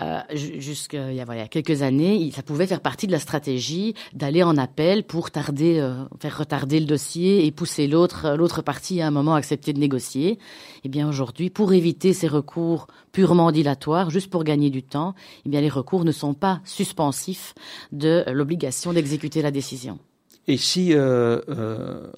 Euh, 0.00 0.20
Jusqu'il 0.34 1.14
y, 1.14 1.20
a, 1.20 1.24
voilà, 1.24 1.48
quelques 1.48 1.82
années, 1.82 2.30
ça 2.34 2.42
pouvait 2.42 2.66
faire 2.66 2.80
partie 2.80 3.06
de 3.06 3.12
la 3.12 3.18
stratégie 3.18 3.94
d'aller 4.12 4.42
en 4.42 4.56
appel 4.56 5.04
pour 5.04 5.30
tarder, 5.30 5.78
euh, 5.78 6.04
faire 6.20 6.38
retarder 6.38 6.78
le 6.78 6.86
dossier 6.86 7.46
et 7.46 7.50
pousser 7.52 7.86
l'autre, 7.86 8.34
l'autre 8.36 8.60
partie 8.60 9.00
à 9.00 9.06
un 9.06 9.10
moment 9.10 9.34
à 9.34 9.38
accepter 9.38 9.72
de 9.72 9.78
négocier. 9.78 10.38
Eh 10.84 10.88
bien 10.88 11.08
aujourd'hui, 11.08 11.50
pour 11.50 11.72
éviter 11.72 12.12
ces 12.12 12.28
recours 12.28 12.88
purement 13.12 13.50
dilatoires, 13.50 14.10
juste 14.10 14.30
pour 14.30 14.44
gagner 14.44 14.70
du 14.70 14.82
temps, 14.82 15.14
eh 15.46 15.48
bien 15.48 15.60
les 15.60 15.68
recours 15.68 16.04
ne 16.04 16.12
sont 16.12 16.34
pas 16.34 16.60
suspensifs 16.64 17.54
de 17.92 18.24
l'obligation 18.28 18.92
d'exécuter 18.92 19.40
la 19.40 19.50
décision. 19.50 19.98
Et 20.48 20.56
si 20.56 20.92
euh, 20.94 21.40
euh 21.48 22.10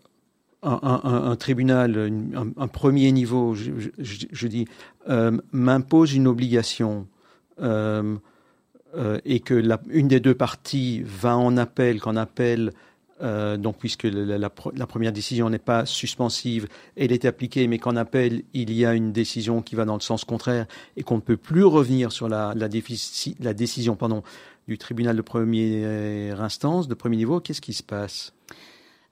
un, 0.63 0.79
un, 0.83 1.31
un, 1.31 1.37
tribunal, 1.37 2.13
un, 2.59 2.69
premier 2.69 3.11
niveau, 3.13 3.55
je, 3.55 4.47
dis, 4.47 4.67
euh, 5.09 5.39
m'impose 5.53 6.13
une 6.13 6.27
obligation 6.27 7.07
et 7.59 9.41
que 9.41 9.55
la, 9.55 9.81
une 9.89 10.09
des 10.09 10.21
deux 10.21 10.35
parties 10.35 11.03
va 11.03 11.35
en 11.39 11.57
appel, 11.57 11.99
qu'en 11.99 12.15
appel, 12.15 12.73
euh, 13.23 13.57
donc 13.57 13.77
puisque 13.79 14.05
la, 14.05 14.39
la, 14.39 14.87
première 14.87 15.13
décision 15.13 15.51
n'est 15.51 15.59
pas 15.59 15.85
suspensive, 15.87 16.69
elle 16.97 17.13
est 17.13 17.25
appliquée, 17.25 17.67
mais 17.67 17.79
qu'en 17.79 17.97
appel, 17.97 18.43
il 18.55 18.73
y 18.73 18.87
a 18.87 18.95
une 18.95 19.13
décision 19.13 19.63
qui 19.63 19.75
va 19.75 19.85
dans 19.85 19.95
le 19.95 20.01
sens 20.01 20.25
contraire 20.25 20.67
et 20.97 21.03
qu'on 21.03 21.17
ne 21.17 21.21
peut 21.21 21.37
plus 21.37 21.65
revenir 21.65 22.13
sur 22.13 22.29
la, 22.29 22.55
la, 22.57 22.69
la 23.41 23.55
décision 23.55 23.97
pardon, 23.97 24.23
du 24.69 24.79
tribunal 24.79 25.17
de 25.17 25.23
première 25.23 26.41
instance, 26.41 26.89
de 26.89 26.95
premier 26.95 27.17
niveau, 27.17 27.41
qu'est-ce 27.41 27.61
qui 27.61 27.73
se 27.73 27.83
passe? 27.83 28.33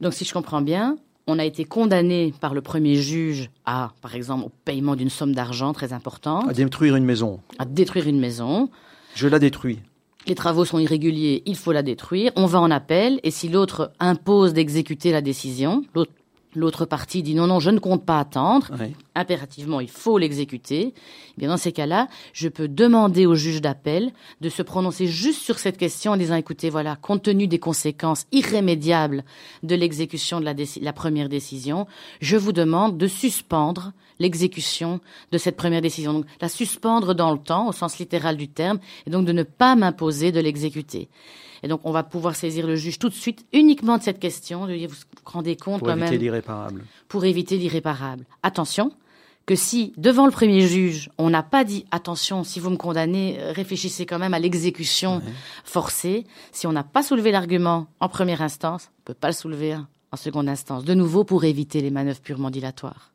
Donc 0.00 0.14
si 0.14 0.24
je 0.24 0.32
comprends 0.32 0.62
bien, 0.62 0.96
on 1.26 1.38
a 1.38 1.44
été 1.44 1.64
condamné 1.64 2.32
par 2.40 2.54
le 2.54 2.62
premier 2.62 2.96
juge 2.96 3.50
à, 3.66 3.92
par 4.00 4.14
exemple, 4.14 4.46
au 4.46 4.52
paiement 4.64 4.96
d'une 4.96 5.10
somme 5.10 5.34
d'argent 5.34 5.72
très 5.72 5.92
importante. 5.92 6.48
À 6.48 6.54
détruire 6.54 6.96
une 6.96 7.04
maison. 7.04 7.40
À 7.58 7.66
détruire 7.66 8.06
une 8.06 8.18
maison. 8.18 8.70
Je 9.14 9.28
la 9.28 9.38
détruis. 9.38 9.80
Les 10.28 10.34
travaux 10.34 10.66
sont 10.66 10.78
irréguliers, 10.78 11.42
il 11.46 11.56
faut 11.56 11.72
la 11.72 11.82
détruire. 11.82 12.32
On 12.36 12.44
va 12.44 12.60
en 12.60 12.70
appel, 12.70 13.18
et 13.22 13.30
si 13.30 13.48
l'autre 13.48 13.92
impose 13.98 14.52
d'exécuter 14.52 15.10
la 15.10 15.22
décision, 15.22 15.84
l'autre 15.94 16.12
L'autre 16.54 16.86
partie 16.86 17.22
dit 17.22 17.34
non, 17.34 17.46
non, 17.46 17.60
je 17.60 17.70
ne 17.70 17.78
compte 17.78 18.04
pas 18.04 18.18
attendre. 18.18 18.70
Impérativement, 19.14 19.80
il 19.80 19.90
faut 19.90 20.16
l'exécuter. 20.16 20.94
Eh 20.94 21.40
bien, 21.40 21.48
dans 21.48 21.56
ces 21.56 21.72
cas-là, 21.72 22.08
je 22.32 22.48
peux 22.48 22.68
demander 22.68 23.26
au 23.26 23.34
juge 23.34 23.60
d'appel 23.60 24.12
de 24.40 24.48
se 24.48 24.62
prononcer 24.62 25.06
juste 25.06 25.42
sur 25.42 25.58
cette 25.58 25.76
question 25.76 26.12
en 26.12 26.16
disant, 26.16 26.36
écoutez, 26.36 26.70
voilà, 26.70 26.96
compte 26.96 27.22
tenu 27.22 27.46
des 27.46 27.58
conséquences 27.58 28.26
irrémédiables 28.32 29.24
de 29.62 29.74
l'exécution 29.74 30.40
de 30.40 30.44
la, 30.44 30.54
la 30.80 30.92
première 30.92 31.28
décision, 31.28 31.86
je 32.20 32.36
vous 32.36 32.52
demande 32.52 32.96
de 32.96 33.06
suspendre 33.06 33.92
l'exécution 34.18 35.00
de 35.32 35.38
cette 35.38 35.56
première 35.56 35.82
décision. 35.82 36.12
Donc, 36.12 36.26
la 36.40 36.48
suspendre 36.48 37.14
dans 37.14 37.32
le 37.32 37.38
temps, 37.38 37.68
au 37.68 37.72
sens 37.72 37.98
littéral 37.98 38.36
du 38.36 38.48
terme, 38.48 38.78
et 39.06 39.10
donc 39.10 39.26
de 39.26 39.32
ne 39.32 39.42
pas 39.42 39.76
m'imposer 39.76 40.32
de 40.32 40.40
l'exécuter. 40.40 41.08
Et 41.62 41.68
donc, 41.68 41.80
on 41.84 41.92
va 41.92 42.02
pouvoir 42.02 42.36
saisir 42.36 42.66
le 42.66 42.76
juge 42.76 42.98
tout 42.98 43.08
de 43.08 43.14
suite 43.14 43.46
uniquement 43.52 43.98
de 43.98 44.02
cette 44.02 44.18
question, 44.18 44.66
de 44.66 44.74
dire, 44.74 44.88
vous 44.88 44.94
vous 44.94 45.30
rendez 45.30 45.56
compte 45.56 45.80
quand 45.80 45.88
même. 45.88 45.98
Pour 45.98 46.08
éviter 46.08 46.18
l'irréparable. 46.24 46.84
Pour 47.08 47.24
éviter 47.24 47.56
l'irréparable. 47.56 48.24
Attention, 48.42 48.92
que 49.46 49.54
si, 49.54 49.94
devant 49.96 50.26
le 50.26 50.30
premier 50.30 50.66
juge, 50.66 51.10
on 51.16 51.30
n'a 51.30 51.42
pas 51.42 51.64
dit, 51.64 51.86
attention, 51.90 52.44
si 52.44 52.60
vous 52.60 52.68
me 52.68 52.76
condamnez, 52.76 53.38
euh, 53.40 53.52
réfléchissez 53.52 54.04
quand 54.04 54.18
même 54.18 54.34
à 54.34 54.38
l'exécution 54.38 55.22
forcée, 55.64 56.26
si 56.52 56.66
on 56.66 56.72
n'a 56.72 56.84
pas 56.84 57.02
soulevé 57.02 57.32
l'argument 57.32 57.86
en 57.98 58.10
première 58.10 58.42
instance, 58.42 58.90
on 58.90 59.00
ne 59.00 59.04
peut 59.14 59.18
pas 59.18 59.28
le 59.28 59.34
soulever 59.34 59.74
en 60.12 60.16
seconde 60.16 60.50
instance. 60.50 60.84
De 60.84 60.92
nouveau, 60.92 61.24
pour 61.24 61.44
éviter 61.44 61.80
les 61.80 61.90
manœuvres 61.90 62.20
purement 62.20 62.50
dilatoires. 62.50 63.10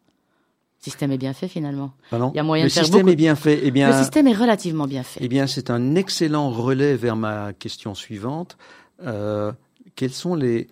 Le 0.86 0.92
système 0.92 1.12
est 1.14 1.18
bien 1.18 1.32
fait 1.34 1.48
finalement. 1.48 1.94
Pardon 2.10 2.32
Il 2.34 2.38
y 2.38 2.40
a 2.40 2.44
moyen 2.44 2.66
le 2.66 2.70
de 2.70 2.74
faire 2.74 2.84
système 2.84 3.02
beaucoup- 3.04 3.14
est 3.14 3.16
bien 3.16 3.36
fait. 3.36 3.62
Eh 3.64 3.72
bien, 3.72 3.88
Le 3.92 3.98
système 4.04 4.28
est 4.28 4.34
relativement 4.34 4.86
bien 4.86 5.04
fait. 5.04 5.22
eh 5.24 5.28
bien, 5.30 5.48
c'est 5.48 5.70
un 5.70 5.96
excellent 5.96 6.50
relais 6.52 6.96
vers 6.98 7.16
ma 7.16 7.54
question 7.54 7.96
suivante. 7.96 8.58
Euh, 9.02 9.54
quels 9.96 10.12
sont 10.14 10.36
les 10.36 10.68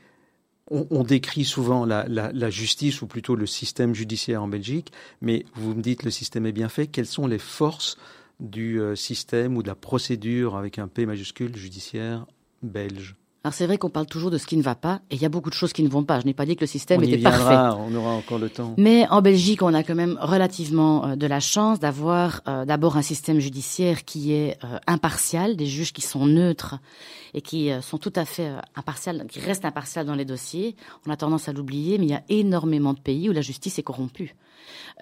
on, 0.69 0.85
on 0.89 1.03
décrit 1.03 1.43
souvent 1.45 1.85
la, 1.85 2.05
la- 2.07 2.31
la 2.33 2.49
justice 2.49 3.01
ou 3.01 3.07
plutôt 3.07 3.35
le 3.35 3.45
système 3.45 3.93
judiciaire 3.95 4.41
en 4.43 4.47
Belgique, 4.47 4.91
mais 5.21 5.45
vous 5.55 5.73
me 5.75 5.81
dites 5.81 6.03
le 6.03 6.11
système 6.11 6.45
est 6.45 6.51
bien 6.53 6.69
fait. 6.69 6.87
Quelles 6.87 7.05
sont 7.07 7.27
les 7.27 7.39
forces 7.39 7.97
du 8.39 8.79
euh, 8.81 8.95
système 8.95 9.55
ou 9.57 9.63
de 9.63 9.67
la 9.67 9.75
procédure 9.75 10.55
avec 10.57 10.77
un 10.79 10.87
P 10.87 11.05
majuscule 11.05 11.55
judiciaire 11.57 12.25
belge? 12.63 13.15
Alors 13.43 13.55
c'est 13.55 13.65
vrai 13.65 13.79
qu'on 13.79 13.89
parle 13.89 14.05
toujours 14.05 14.29
de 14.29 14.38
ce 14.38 14.45
qui 14.45 14.55
ne 14.55 14.62
va 14.62 14.75
pas, 14.75 15.01
et 15.10 15.15
il 15.15 15.21
y 15.21 15.25
a 15.25 15.29
beaucoup 15.29 15.50
de 15.50 15.55
choses 15.55 15.74
qui 15.74 15.81
ne 15.81 15.89
vont 15.89 16.03
pas. 16.03 16.19
Je 16.19 16.27
n'ai 16.27 16.33
pas 16.33 16.45
dit 16.45 16.55
que 16.55 16.62
le 16.62 16.67
système 16.67 17.00
On 17.00 17.03
était 17.03 17.17
parfait. 17.17 17.39
viendra, 17.39 17.75
on 17.75 17.95
aura 17.95 18.12
encore 18.12 18.38
le 18.38 18.51
temps. 18.51 18.75
Mais 18.77 19.07
en 19.10 19.24
Belgique, 19.24 19.63
on 19.63 19.74
a 19.74 19.81
quand 19.81 19.95
même 19.95 20.15
relativement 20.21 21.07
euh, 21.07 21.15
de 21.15 21.25
la 21.25 21.39
chance 21.39 21.79
d'avoir 21.79 22.41
euh, 22.48 22.65
d'abord 22.65 22.98
un 22.98 23.01
système 23.01 23.39
judiciaire 23.39 24.05
qui 24.05 24.33
est 24.33 24.60
euh, 24.63 24.77
impartial, 24.86 25.55
des 25.55 25.65
juges 25.65 25.91
qui 25.91 26.01
sont 26.01 26.27
neutres 26.27 26.75
et 27.33 27.41
qui 27.41 27.71
euh, 27.71 27.81
sont 27.81 27.98
tout 27.98 28.13
à 28.15 28.25
fait 28.25 28.51
impartials, 28.75 29.25
qui 29.27 29.39
restent 29.39 29.65
impartials 29.65 30.05
dans 30.05 30.13
les 30.13 30.25
dossiers. 30.25 30.75
On 31.07 31.12
a 31.12 31.17
tendance 31.17 31.50
à 31.50 31.53
l'oublier, 31.53 31.98
mais 31.98 32.05
il 32.05 32.12
y 32.12 32.13
a 32.13 32.24
énormément 32.29 32.93
de 32.93 33.00
pays 33.00 33.27
où 33.27 33.33
la 33.33 33.41
justice 33.41 33.79
est 33.79 33.83
corrompue, 33.83 34.36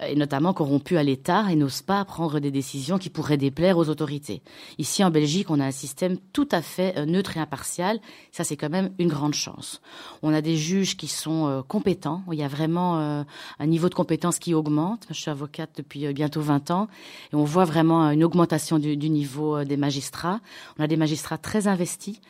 et 0.06 0.14
notamment 0.14 0.54
corrompue 0.54 0.96
à 0.96 1.02
l'État 1.02 1.44
et 1.50 1.56
n'ose 1.56 1.82
pas 1.82 2.02
prendre 2.06 2.38
des 2.40 2.50
décisions 2.50 2.96
qui 2.98 3.10
pourraient 3.10 3.36
déplaire 3.36 3.76
aux 3.76 3.90
autorités. 3.90 4.40
Ici, 4.78 5.04
en 5.04 5.10
Belgique, 5.10 5.50
on 5.50 5.60
a 5.60 5.66
un 5.66 5.70
système 5.72 6.16
tout 6.32 6.48
à 6.52 6.62
fait 6.62 7.04
neutre 7.04 7.36
et 7.36 7.40
impartial. 7.40 8.00
Ça, 8.32 8.44
c'est 8.44 8.56
quand 8.56 8.70
même 8.70 8.90
une 8.98 9.08
grande 9.08 9.34
chance. 9.34 9.80
On 10.22 10.32
a 10.32 10.40
des 10.40 10.56
juges 10.56 10.96
qui 10.96 11.08
sont 11.08 11.46
euh, 11.46 11.62
compétents. 11.62 12.22
Il 12.32 12.38
y 12.38 12.42
a 12.42 12.48
vraiment 12.48 13.00
euh, 13.00 13.22
un 13.58 13.66
niveau 13.66 13.88
de 13.88 13.94
compétence 13.94 14.38
qui 14.38 14.54
augmente. 14.54 15.06
Je 15.10 15.14
suis 15.14 15.30
avocate 15.30 15.70
depuis 15.76 16.06
euh, 16.06 16.12
bientôt 16.12 16.40
20 16.40 16.70
ans 16.70 16.88
et 17.32 17.36
on 17.36 17.44
voit 17.44 17.64
vraiment 17.64 18.10
une 18.10 18.22
augmentation 18.22 18.78
du, 18.78 18.96
du 18.96 19.10
niveau 19.10 19.64
des 19.64 19.76
magistrats. 19.76 20.40
On 20.78 20.84
a 20.84 20.86
des 20.86 20.96
magistrats 20.96 21.38
très 21.38 21.66
investis. 21.66 22.20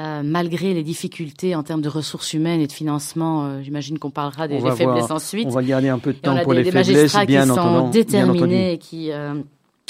Euh, 0.00 0.22
malgré 0.24 0.72
les 0.72 0.82
difficultés 0.82 1.54
en 1.54 1.62
termes 1.62 1.82
de 1.82 1.88
ressources 1.88 2.32
humaines 2.32 2.62
et 2.62 2.66
de 2.66 2.72
financement, 2.72 3.44
euh, 3.44 3.62
j'imagine 3.62 3.98
qu'on 3.98 4.10
parlera 4.10 4.48
des, 4.48 4.58
faiblesses 4.58 4.78
voir. 4.78 5.10
ensuite. 5.10 5.46
On 5.48 5.50
va 5.50 5.62
garder 5.62 5.90
un 5.90 5.98
peu 5.98 6.14
de 6.14 6.18
temps 6.18 6.38
pour 6.42 6.54
des, 6.54 6.60
les 6.60 6.64
des 6.64 6.70
faiblesses, 6.70 6.96
magistrats 6.96 7.26
bien 7.26 7.42
qui 7.42 7.48
sont 7.48 7.54
bien 7.54 7.90
déterminés 7.90 8.72
et 8.72 8.78
qui, 8.78 9.12
euh, 9.12 9.34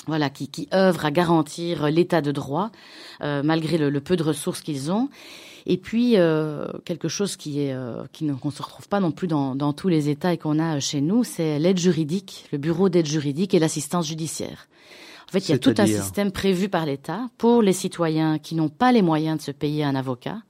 voilà, 0.09 0.29
qui, 0.29 0.49
qui 0.49 0.69
œuvrent 0.75 1.05
à 1.05 1.13
garantir 1.13 1.89
l'état 1.89 2.21
de 2.21 2.33
droit, 2.33 2.71
malgré 3.21 3.79
le, 3.79 3.91
le 3.91 4.01
peu 4.01 4.17
de 4.17 4.25
ressources 4.25 4.61
qu'ils 4.61 4.91
ont. 4.91 5.09
Et 5.67 5.77
puis, 5.77 6.17
euh, 6.17 6.67
quelque 6.85 7.09
chose 7.09 7.37
qui 7.37 7.61
est 7.61 7.73
euh, 7.73 8.05
qui 8.13 8.25
ne 8.25 8.35
qu'on 8.35 8.51
se 8.51 8.63
retrouve 8.63 8.89
pas 8.89 9.01
non 9.01 9.13
plus 9.13 9.29
dans, 9.29 9.55
dans 9.55 9.73
tous 9.73 9.89
les 9.89 10.09
États 10.09 10.33
et 10.33 10.39
qu'on 10.39 10.59
a 10.59 10.81
chez 10.81 11.01
nous, 11.01 11.25
c'est 11.25 11.59
l'aide 11.59 11.79
juridique, 11.79 12.47
le 12.53 12.59
bureau 12.59 12.89
d'aide 12.89 13.07
juridique 13.07 13.55
et 13.55 13.59
l'assistance 13.59 14.09
judiciaire. 14.09 14.69
En 15.29 15.33
fait, 15.33 15.49
il 15.49 15.53
y 15.53 15.55
a 15.55 15.59
tout 15.59 15.75
un 15.79 15.87
système 15.87 16.31
prévu 16.31 16.69
par 16.69 16.85
l'État 16.85 17.29
pour 17.39 17.63
les 17.63 17.73
citoyens 17.73 18.39
qui 18.39 18.55
n'ont 18.55 18.69
pas 18.69 18.93
les 18.93 19.01
moyens 19.01 19.39
de 19.39 19.43
se 19.43 19.51
payer 19.51 19.83
un 19.83 19.95
avocat. 19.95 20.43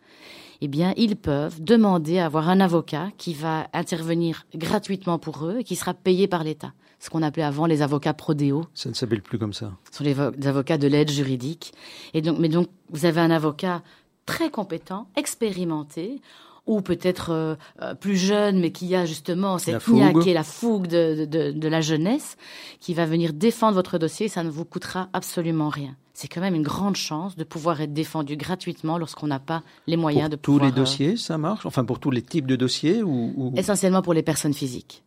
Eh 0.60 0.68
bien, 0.68 0.92
ils 0.96 1.16
peuvent 1.16 1.62
demander 1.62 2.18
à 2.18 2.26
avoir 2.26 2.48
un 2.48 2.58
avocat 2.58 3.10
qui 3.16 3.34
va 3.34 3.68
intervenir 3.72 4.46
gratuitement 4.54 5.18
pour 5.18 5.44
eux 5.44 5.58
et 5.60 5.64
qui 5.64 5.76
sera 5.76 5.94
payé 5.94 6.26
par 6.26 6.44
l'État. 6.44 6.72
Ce 6.98 7.10
qu'on 7.10 7.22
appelait 7.22 7.42
avant 7.42 7.66
les 7.66 7.82
avocats 7.82 8.14
prodéo 8.14 8.64
Ça 8.74 8.88
ne 8.88 8.94
s'appelle 8.94 9.22
plus 9.22 9.38
comme 9.38 9.52
ça. 9.52 9.72
ce 9.90 9.98
sont 9.98 10.04
les, 10.04 10.46
avocats 10.46 10.78
de 10.78 10.86
l'aide 10.86 11.10
juridique. 11.10 11.72
Et 12.14 12.22
donc, 12.22 12.38
mais 12.38 12.48
donc, 12.48 12.68
vous 12.90 13.06
avez 13.06 13.20
un 13.20 13.30
avocat 13.30 13.82
très 14.26 14.50
compétent, 14.50 15.06
expérimenté, 15.16 16.20
ou 16.66 16.80
peut-être 16.80 17.30
euh, 17.30 17.54
euh, 17.80 17.94
plus 17.94 18.16
jeune, 18.16 18.60
mais 18.60 18.70
qui 18.70 18.94
a 18.94 19.04
justement 19.04 19.58
cette 19.58 19.82
fougue. 19.82 19.96
niaque 19.96 20.26
et 20.26 20.32
la 20.34 20.44
fougue 20.44 20.86
de, 20.86 21.24
de, 21.24 21.68
la 21.68 21.80
jeunesse, 21.80 22.36
qui 22.80 22.94
va 22.94 23.04
venir 23.04 23.32
défendre 23.32 23.74
votre 23.74 23.98
dossier, 23.98 24.28
ça 24.28 24.44
ne 24.44 24.50
vous 24.50 24.64
coûtera 24.64 25.08
absolument 25.12 25.68
rien. 25.68 25.96
C'est 26.14 26.28
quand 26.28 26.40
même 26.40 26.54
une 26.54 26.62
grande 26.62 26.94
chance 26.94 27.36
de 27.36 27.42
pouvoir 27.42 27.80
être 27.80 27.92
défendu 27.92 28.36
gratuitement 28.36 28.96
lorsqu'on 28.98 29.26
n'a 29.26 29.40
pas 29.40 29.62
les 29.86 29.96
moyens 29.96 30.28
Pour 30.28 30.30
de 30.30 30.36
tous 30.36 30.52
pouvoir... 30.52 30.66
les 30.66 30.72
euh, 30.72 30.76
dossiers, 30.76 31.16
ça 31.16 31.36
marche? 31.38 31.66
Enfin, 31.66 31.84
pour 31.84 31.98
tous 31.98 32.10
les 32.10 32.22
types 32.22 32.46
de 32.46 32.54
dossiers 32.54 33.02
ou, 33.02 33.32
ou- 33.36 33.52
essentiellement 33.56 34.02
pour 34.02 34.14
les 34.14 34.22
personnes 34.22 34.54
physiques. 34.54 35.02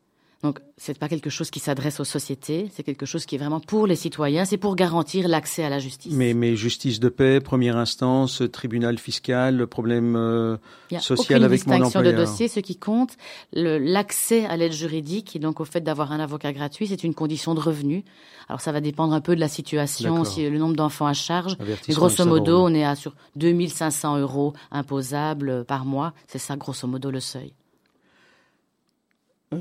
Donc, 0.45 0.59
c'est 0.77 0.99
pas 0.99 1.09
quelque 1.09 1.31
chose 1.31 1.49
qui 1.49 1.59
s'adresse 1.59 1.99
aux 1.99 2.03
sociétés, 2.03 2.69
c'est 2.71 2.83
quelque 2.83 3.07
chose 3.07 3.25
qui 3.25 3.33
est 3.33 3.39
vraiment 3.39 3.59
pour 3.59 3.87
les 3.87 3.95
citoyens, 3.95 4.45
c'est 4.45 4.57
pour 4.57 4.75
garantir 4.75 5.27
l'accès 5.27 5.63
à 5.63 5.69
la 5.69 5.79
justice. 5.79 6.13
mais, 6.13 6.35
mais 6.35 6.55
justice 6.55 6.99
de 6.99 7.09
paix, 7.09 7.39
première 7.39 7.77
instance, 7.77 8.43
tribunal 8.51 8.99
fiscal, 8.99 9.65
problème 9.65 10.15
euh, 10.15 10.57
Il 10.91 10.93
y 10.93 10.97
a 10.97 10.99
social 10.99 11.37
aucune 11.37 11.45
avec 11.45 11.65
mon 11.65 11.73
distinction 11.73 12.01
de 12.01 12.09
employeur. 12.09 12.29
dossier. 12.29 12.47
Ce 12.47 12.59
qui 12.59 12.75
compte, 12.75 13.17
l'accès 13.53 14.45
à 14.45 14.55
l'aide 14.55 14.73
juridique 14.73 15.35
et 15.35 15.39
donc 15.39 15.61
au 15.61 15.65
fait 15.65 15.81
d'avoir 15.81 16.11
un 16.11 16.19
avocat 16.19 16.53
gratuit, 16.53 16.85
c'est 16.85 17.03
une 17.03 17.15
condition 17.15 17.55
de 17.55 17.59
revenu. 17.59 18.05
Alors 18.47 18.61
ça 18.61 18.71
va 18.71 18.81
dépendre 18.81 19.15
un 19.15 19.21
peu 19.21 19.33
de 19.33 19.39
la 19.39 19.47
situation, 19.47 20.25
si 20.25 20.47
le 20.47 20.59
nombre 20.59 20.75
d'enfants 20.75 21.07
à 21.07 21.13
charge. 21.13 21.57
Mais 21.59 21.95
grosso 21.95 22.23
de 22.23 22.29
modo, 22.29 22.61
on 22.61 22.71
est 22.71 22.85
à 22.85 22.93
sur 22.93 23.15
2500 23.35 24.19
euros 24.19 24.53
imposables 24.69 25.49
euh, 25.49 25.63
par 25.63 25.85
mois. 25.85 26.13
C'est 26.27 26.37
ça, 26.37 26.55
grosso 26.55 26.87
modo, 26.87 27.09
le 27.09 27.19
seuil. 27.19 27.53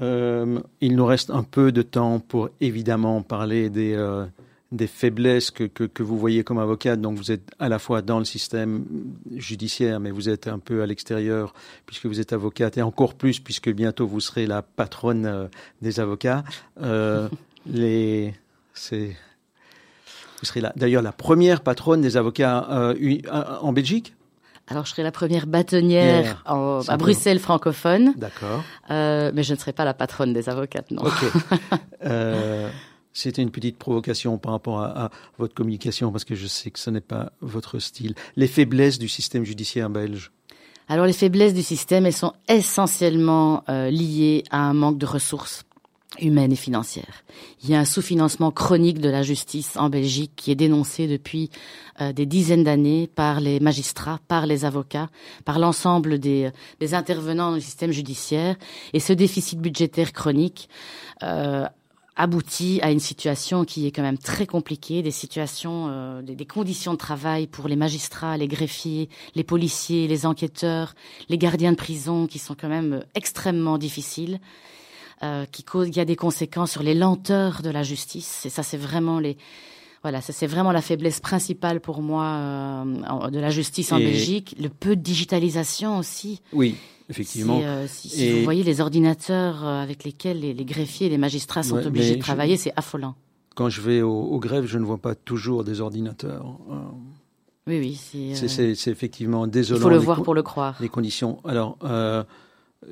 Euh, 0.03 0.61
il 0.81 0.97
nous 0.97 1.07
reste 1.07 1.31
un 1.31 1.43
peu 1.43 1.73
de 1.73 1.83
temps 1.83 2.21
pour 2.21 2.51
évidemment 2.61 3.23
parler 3.23 3.71
des, 3.71 3.95
euh, 3.95 4.25
des 4.73 4.87
faiblesses 4.87 5.51
que, 5.51 5.65
que, 5.65 5.85
que 5.85 6.03
vous 6.03 6.19
voyez 6.19 6.45
comme 6.45 6.59
avocate. 6.59 7.01
Donc 7.01 7.17
vous 7.17 7.33
êtes 7.33 7.51
à 7.59 7.69
la 7.69 7.79
fois 7.79 8.03
dans 8.03 8.19
le 8.19 8.25
système 8.25 8.85
judiciaire, 9.35 10.01
mais 10.01 10.11
vous 10.11 10.29
êtes 10.29 10.49
un 10.49 10.59
peu 10.59 10.83
à 10.83 10.87
l'extérieur 10.87 11.55
puisque 11.87 12.07
vous 12.07 12.21
êtes 12.21 12.33
avocate 12.33 12.79
et 12.79 12.83
encore 12.83 13.15
plus 13.15 13.41
puisque 13.41 13.71
bientôt 13.71 14.07
vous 14.07 14.21
serez 14.21 14.47
la 14.47 14.63
patronne 14.63 15.27
euh, 15.27 15.47
des 15.83 16.01
avocats. 16.01 16.45
Les, 17.67 18.35
c'est, 18.75 19.17
vous 20.41 20.45
serez 20.45 20.61
d'ailleurs 20.77 21.01
la 21.01 21.13
première 21.13 21.63
patronne 21.63 22.03
des 22.03 22.19
avocats 22.19 22.93
en 23.63 23.73
Belgique. 23.73 24.15
Alors, 24.69 24.87
je 24.87 24.91
serai 24.93 25.03
la 25.03 25.13
première 25.13 25.47
bâtonnière 25.47 26.43
en- 26.47 26.81
à. 26.89 26.97
Bruxelles 26.97 27.39
francophone, 27.39 28.15
D'accord. 28.17 28.65
euh, 28.91 29.31
mais 29.35 29.43
je 29.43 29.53
ne 29.55 29.59
serai 29.59 29.73
pas 29.73 29.85
la 29.85 29.93
patronne 29.95 30.33
des 30.33 30.49
avocates, 30.49 30.91
non. 30.91 31.03
Ok. 31.03 31.13
Euh, 32.05 32.69
C'était 33.15 33.41
une 33.43 33.51
petite 33.51 33.79
provocation 33.79 34.37
par 34.39 34.53
rapport 34.53 34.81
à, 34.81 35.05
à 35.07 35.11
votre 35.39 35.55
communication, 35.55 36.11
parce 36.13 36.25
que 36.25 36.35
je 36.35 36.47
sais 36.47 36.71
que 36.71 36.79
ce 36.79 36.91
n'est 36.91 37.01
pas 37.01 37.33
votre 37.41 37.79
style. 37.79 38.15
Les 38.37 38.47
faiblesses 38.49 38.99
du 38.99 39.09
système 39.09 39.45
judiciaire 39.45 39.89
belge? 39.89 40.31
Alors 40.89 41.07
les 41.07 41.13
faiblesses 41.15 41.55
du 41.55 41.63
système, 41.63 42.05
elles 42.05 42.13
sont 42.13 42.35
essentiellement 42.49 43.65
euh, 43.71 43.89
liées 43.89 44.45
à 44.51 44.59
un 44.59 44.75
manque 44.75 44.99
de 44.99 45.07
ressources 45.07 45.63
humaines 46.21 46.53
et 46.53 46.57
financières. 46.57 47.25
Il 47.63 47.71
y 47.71 47.75
a 47.75 47.81
un 47.81 47.85
sous-financement 47.85 48.51
chronique 48.51 49.01
de 49.01 49.09
la 49.09 49.23
justice 49.23 49.77
en 49.77 49.89
Belgique 49.89 50.33
qui 50.37 50.51
est 50.51 50.57
dénoncé 50.57 51.07
depuis 51.07 51.51
euh, 52.01 52.13
des 52.13 52.27
dizaines 52.27 52.65
d'années 52.65 53.09
par 53.15 53.41
les 53.41 53.61
magistrats, 53.61 54.21
par 54.29 54.47
les 54.47 54.65
avocats, 54.65 55.09
par 55.45 55.59
l'ensemble 55.59 56.19
des, 56.19 56.53
intervenants 56.93 57.51
dans 57.51 57.57
le 57.57 57.61
système 57.61 57.93
judiciaire. 57.93 58.57
Et 58.93 59.01
ce 59.01 59.13
déficit 59.13 59.59
budgétaire 59.61 60.13
chronique 60.13 60.69
euh, 61.23 61.67
aboutit 62.17 62.81
à 62.83 62.91
une 62.91 63.01
situation 63.01 63.65
qui 63.65 63.87
est 63.87 63.91
quand 63.91 64.03
même 64.03 64.19
très 64.19 64.47
compliquée, 64.47 65.03
des 65.03 65.11
situations, 65.11 65.89
euh, 65.89 66.23
des, 66.23 66.37
des 66.37 66.47
conditions 66.47 66.93
de 66.93 66.99
travail 66.99 67.47
pour 67.47 67.67
les 67.67 67.77
magistrats, 67.77 68.37
les 68.37 68.47
greffiers, 68.47 69.09
les 69.35 69.45
policiers, 69.45 70.07
les 70.07 70.27
enquêteurs, 70.27 70.95
les 71.29 71.39
gardiens 71.39 71.73
de 71.73 71.77
prison, 71.77 72.27
qui 72.27 72.39
sont 72.39 72.55
quand 72.59 72.69
même 72.69 72.95
euh, 72.95 73.01
extrêmement 73.15 73.79
difficiles, 73.79 74.39
euh, 75.23 75.45
qui 75.47 75.63
causent, 75.63 75.89
il 75.89 75.97
y 75.97 76.01
a 76.01 76.05
des 76.05 76.17
conséquences 76.17 76.73
sur 76.73 76.83
les 76.83 76.95
lenteurs 76.95 77.63
de 77.63 77.71
la 77.71 77.83
justice. 77.83 78.45
Et 78.47 78.51
ça, 78.51 78.63
c'est 78.63 78.77
vraiment 78.77 79.19
les, 79.21 79.37
voilà, 80.03 80.21
ça 80.21 80.33
c'est 80.33 80.47
vraiment 80.47 80.73
la 80.73 80.83
faiblesse 80.83 81.21
principale 81.21 81.81
pour 81.81 82.03
moi 82.03 82.25
euh, 82.25 83.31
de 83.31 83.39
la 83.39 83.51
justice 83.51 83.93
en 83.93 83.99
Et- 83.99 84.05
Belgique. 84.05 84.55
Le 84.61 84.69
peu 84.69 84.97
de 84.97 85.01
digitalisation 85.03 85.99
aussi. 85.99 86.43
Oui, 86.53 86.77
effectivement. 87.09 87.59
Si, 87.61 87.65
euh, 87.65 87.87
si- 87.89 88.33
vous 88.33 88.45
voyez 88.45 88.63
les 88.65 88.81
ordinateurs 88.81 89.65
avec 89.65 90.05
lesquels 90.05 90.41
les, 90.41 90.53
les 90.53 90.65
greffiers 90.65 91.07
et 91.07 91.11
les 91.11 91.19
magistrats 91.19 91.63
sont 91.63 91.77
Ouais, 91.77 91.87
obligés 91.87 92.13
de 92.17 92.21
je- 92.21 92.27
travailler, 92.27 92.57
c'est 92.57 92.73
affolant. 92.77 93.15
Quand 93.55 93.69
je 93.69 93.81
vais 93.81 94.03
au, 94.03 94.11
aux 94.13 94.41
grèves, 94.41 94.67
je 94.67 94.79
ne 94.79 94.85
vois 94.85 94.99
pas 94.99 95.15
toujours 95.15 95.63
des 95.65 95.81
ordinateurs. 95.81 96.45
Euh, 96.71 96.75
Oui, 97.69 97.79
oui, 97.79 97.95
c'est. 98.35 98.91
Effectivement 98.91 99.47
il 99.47 99.51
désolant. 99.53 99.81
faut 99.81 99.89
le 99.91 99.97
voir 99.97 100.23
pour 100.23 100.35
le 100.35 100.43
croire. 100.43 100.77
les 100.81 100.89
conditions. 100.89 101.39
Alors, 101.47 101.79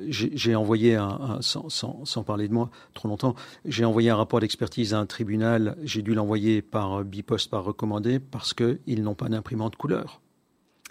j'ai 0.07 0.55
envoyé, 0.55 0.95
un, 0.95 1.07
un- 1.07 1.41
sans, 1.41 1.69
sans, 1.69 2.05
sans 2.05 2.23
parler 2.23 2.47
de 2.47 2.53
moi 2.53 2.69
trop 2.93 3.07
longtemps, 3.07 3.35
j'ai 3.65 3.85
envoyé 3.85 4.09
un 4.09 4.15
rapport 4.15 4.39
d'expertise 4.39 4.93
à 4.93 4.99
un 4.99 5.05
tribunal. 5.05 5.77
J'ai 5.83 6.01
dû 6.01 6.13
l'envoyer 6.13 6.61
par 6.61 6.99
euh, 6.99 7.03
biposte, 7.03 7.49
par 7.49 7.63
recommandé, 7.63 8.19
parce 8.19 8.53
qu'ils 8.53 9.03
n'ont 9.03 9.15
pas 9.15 9.29
d'imprimante 9.29 9.75
couleur. 9.75 10.21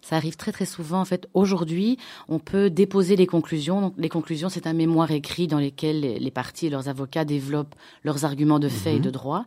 Ça 0.05 0.17
arrive 0.17 0.37
très 0.37 0.51
très 0.51 0.67
souvent. 0.67 1.01
En 1.01 1.05
fait, 1.05 1.29
aujourd'hui, 1.33 1.97
on 2.29 2.41
peut 2.41 2.71
déposer 2.71 3.15
les 3.15 3.29
conclusions. 3.29 3.81
Donc, 3.81 3.95
les 3.97 4.09
conclusions, 4.09 4.49
c'est 4.49 4.67
un 4.67 4.73
mémoire 4.73 5.13
écrit 5.13 5.47
dans 5.47 5.61
lequel 5.61 6.01
les, 6.01 6.19
les 6.19 6.31
parties 6.33 6.67
et 6.67 6.71
leurs 6.71 6.89
avocats 6.89 7.25
développent 7.25 7.77
leurs 8.03 8.25
arguments 8.25 8.59
de 8.59 8.69
fait 8.69 8.97
et 8.97 9.01
de 9.01 9.11
droit. 9.11 9.45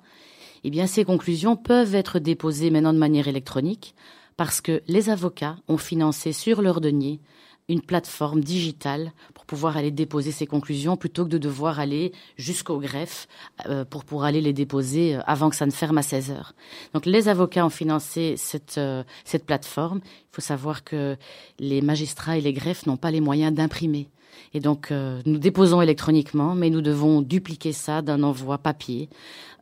Eh 0.63 0.69
bien, 0.69 0.88
ces 0.88 1.03
conclusions 1.03 1.57
peuvent 1.57 1.93
être 1.93 2.19
déposées 2.19 2.69
maintenant 2.71 2.93
de 2.93 2.97
manière 2.97 3.27
électronique 3.27 3.95
parce 4.38 4.62
que 4.62 4.81
les 4.88 5.09
avocats 5.09 5.57
ont 5.67 5.77
financé 5.77 6.31
sur 6.31 6.62
leur 6.62 6.79
denier 6.79 7.19
une 7.67 7.81
plateforme 7.81 8.41
digitale 8.41 9.12
pour 9.34 9.45
pouvoir 9.45 9.77
aller 9.77 9.91
déposer 9.91 10.31
ses 10.31 10.45
conclusions 10.45 10.98
plutôt 10.98 11.25
que 11.25 11.29
de 11.29 11.38
devoir 11.38 11.79
aller 11.79 12.12
jusqu'au 12.38 12.79
greffe 12.79 13.27
euh, 13.67 13.86
pour 13.86 14.05
pour 14.05 14.24
aller 14.24 14.41
les 14.41 14.53
déposer 14.53 15.15
euh, 15.15 15.22
avant 15.25 15.50
que 15.50 15.55
ça 15.55 15.65
ne 15.65 15.72
ferme 15.72 15.98
à 15.98 16.03
16 16.03 16.31
heures. 16.31 16.53
Donc 16.93 17.05
les 17.05 17.27
avocats 17.27 17.65
ont 17.65 17.69
financé 17.69 18.36
cette 18.38 18.77
euh, 18.77 19.03
cette 19.24 19.45
plateforme. 19.45 20.01
Il 20.03 20.36
faut 20.36 20.41
savoir 20.41 20.84
que 20.84 21.17
les 21.60 21.81
magistrats 21.81 22.38
et 22.38 22.41
les 22.41 22.53
greffes 22.53 22.86
n'ont 22.86 22.98
pas 22.98 23.12
les 23.12 23.22
moyens 23.22 23.53
d'imprimer. 23.53 24.10
Et 24.54 24.60
donc, 24.60 24.92
euh, 24.92 25.22
nous 25.25 25.38
déposons 25.38 25.82
électroniquement, 25.82 26.56
mais 26.56 26.70
nous 26.70 26.82
devons 26.82 27.22
dupliquer 27.22 27.72
ça 27.74 28.01
d'un 28.01 28.24
envoi 28.24 28.58
papier 28.58 29.10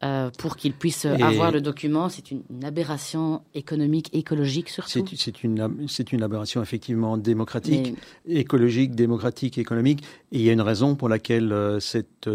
euh, 0.04 0.30
pour 0.38 0.56
qu'ils 0.58 0.74
puissent 0.74 1.06
Et- 1.06 1.22
avoir 1.24 1.52
le 1.52 1.62
document. 1.62 2.10
C'est 2.10 2.30
une, 2.32 2.44
une 2.50 2.66
aberration 2.66 3.42
économique, 3.54 4.10
écologique 4.14 4.70
surtout. 4.70 5.06
C'est 5.16 5.44
une, 5.44 5.88
c'est 5.88 6.12
une 6.12 6.24
aberration 6.24 6.62
effectivement 6.62 7.18
démocratique, 7.18 7.96
Mais- 8.28 8.36
écologique, 8.42 8.96
démocratique, 8.96 9.58
économique. 9.58 10.04
Et 10.32 10.40
il 10.40 10.42
y 10.44 10.50
a 10.50 10.54
une 10.54 10.62
raison 10.62 10.96
pour 10.96 11.10
laquelle 11.10 11.52
euh, 11.54 11.80
cette, 11.80 12.30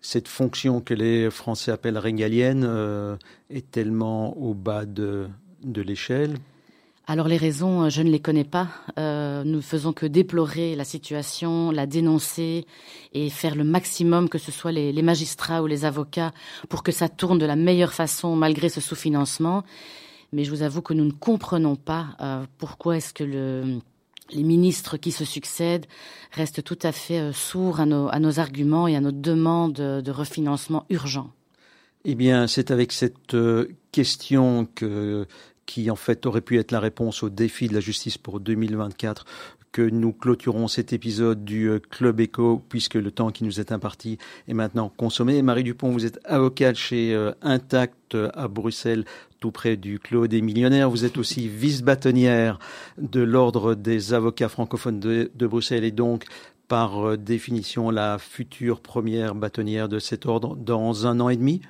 cette 0.00 0.28
fonction 0.28 0.80
que 0.80 0.94
les 0.94 1.30
Français 1.30 1.72
appellent 1.72 1.98
régalienne 1.98 2.64
euh, 2.66 3.16
est 3.50 3.70
tellement 3.70 4.36
au 4.38 4.54
bas 4.54 4.84
de, 4.84 5.26
de 5.64 5.82
l'échelle. 5.82 6.34
Alors 7.10 7.26
les 7.26 7.38
raisons, 7.38 7.84
euh, 7.84 7.88
je 7.88 8.02
ne 8.02 8.10
les 8.10 8.20
connais 8.20 8.44
pas. 8.44 8.68
Euh, 8.98 9.42
nous 9.42 9.62
faisons 9.62 9.94
que 9.94 10.04
déplorer 10.04 10.76
la 10.76 10.84
situation, 10.84 11.70
la 11.70 11.86
dénoncer 11.86 12.66
et 13.14 13.30
faire 13.30 13.54
le 13.54 13.64
maximum, 13.64 14.28
que 14.28 14.36
ce 14.36 14.52
soit 14.52 14.72
les, 14.72 15.02
magistrats 15.02 15.62
ou 15.62 15.66
les 15.66 15.86
avocats, 15.86 16.32
pour 16.68 16.82
que 16.82 16.92
ça 16.92 17.08
tourne 17.08 17.38
de 17.38 17.46
la 17.46 17.56
meilleure 17.56 17.94
façon 17.94 18.36
malgré 18.36 18.68
ce 18.68 18.82
sous-financement. 18.82 19.64
Mais 20.34 20.44
je 20.44 20.50
vous 20.50 20.60
avoue 20.60 20.82
que 20.82 20.92
nous 20.92 21.06
ne 21.06 21.12
comprenons 21.12 21.76
pas 21.76 22.08
euh, 22.20 22.44
pourquoi 22.58 22.98
est-ce 22.98 23.14
que 23.14 23.24
le, 23.24 23.78
les 24.30 24.42
ministres 24.42 24.98
qui 24.98 25.10
se 25.10 25.24
succèdent 25.24 25.86
restent 26.32 26.62
tout 26.62 26.78
à 26.82 26.92
fait 26.92 27.32
sourds 27.32 27.80
à 27.80 27.86
nos, 27.86 28.08
à 28.08 28.18
nos 28.18 28.38
arguments 28.38 28.86
et 28.86 28.96
à 28.96 29.00
nos 29.00 29.12
demandes 29.12 29.72
de, 29.72 30.10
refinancement 30.10 30.84
urgent. 30.90 31.30
Eh 32.04 32.14
bien, 32.14 32.46
c'est 32.46 32.70
avec 32.70 32.92
cette 32.92 33.34
question 33.92 34.68
que, 34.74 35.26
qui 35.68 35.90
en 35.90 35.96
fait 35.96 36.24
aurait 36.24 36.40
pu 36.40 36.58
être 36.58 36.72
la 36.72 36.80
réponse 36.80 37.22
au 37.22 37.28
défi 37.28 37.68
de 37.68 37.74
la 37.74 37.80
justice 37.80 38.16
pour 38.16 38.40
2024 38.40 39.26
que 39.70 39.82
nous 39.82 40.14
clôturons 40.14 40.66
cet 40.66 40.94
épisode 40.94 41.44
du 41.44 41.68
euh, 41.68 41.78
Club 41.78 42.20
Echo 42.20 42.62
puisque 42.70 42.94
le 42.94 43.10
temps 43.10 43.30
qui 43.30 43.44
nous 43.44 43.60
est 43.60 43.70
imparti 43.70 44.16
est 44.48 44.54
maintenant 44.54 44.90
consommé. 44.96 45.42
Marie 45.42 45.64
Dupont, 45.64 45.90
vous 45.90 46.06
êtes 46.06 46.20
avocate 46.24 46.76
chez 46.76 47.14
euh, 47.14 47.32
Intact 47.42 48.14
euh, 48.14 48.30
à 48.32 48.48
Bruxelles, 48.48 49.04
tout 49.40 49.50
près 49.50 49.76
du 49.76 49.98
Clos 49.98 50.26
des 50.26 50.40
Millionnaires. 50.40 50.88
Vous 50.88 51.04
êtes 51.04 51.18
aussi 51.18 51.48
vice-bâtonnière 51.48 52.58
de 52.96 53.20
l'Ordre 53.20 53.74
des 53.74 54.14
avocats 54.14 54.48
francophones 54.48 55.00
de, 55.00 55.46
Bruxelles 55.46 55.84
et 55.84 55.92
donc 55.92 56.24
par 56.66 57.18
définition 57.18 57.90
la 57.90 58.18
future 58.18 58.80
première 58.80 59.34
bâtonnière 59.34 59.90
de 59.90 59.98
cet 59.98 60.24
ordre 60.24 60.56
dans 60.56 61.06
un 61.06 61.20
an 61.20 61.28
et 61.28 61.36
demi. 61.36 61.60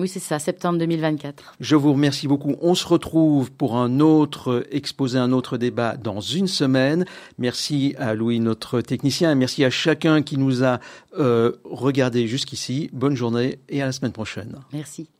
Oui, 0.00 0.08
c'est 0.08 0.18
ça, 0.18 0.38
septembre 0.38 0.78
2024. 0.78 1.56
Je 1.60 1.76
vous 1.76 1.92
remercie 1.92 2.26
beaucoup. 2.26 2.56
On 2.62 2.74
se 2.74 2.88
retrouve 2.88 3.52
pour 3.52 3.76
un 3.76 4.00
autre 4.00 4.66
exposé, 4.70 5.18
un 5.18 5.30
autre 5.30 5.58
débat 5.58 5.98
dans 5.98 6.20
une 6.22 6.46
semaine. 6.46 7.04
Merci 7.36 7.94
à 7.98 8.14
Louis, 8.14 8.40
notre 8.40 8.80
technicien. 8.80 9.34
Merci 9.34 9.62
à 9.62 9.68
chacun 9.68 10.22
qui 10.22 10.38
nous 10.38 10.64
a 10.64 10.80
euh, 11.18 11.52
regardé 11.64 12.26
jusqu'ici. 12.28 12.88
Bonne 12.94 13.14
journée 13.14 13.58
et 13.68 13.82
à 13.82 13.84
la 13.84 13.92
semaine 13.92 14.12
prochaine. 14.12 14.56
Merci. 14.72 15.06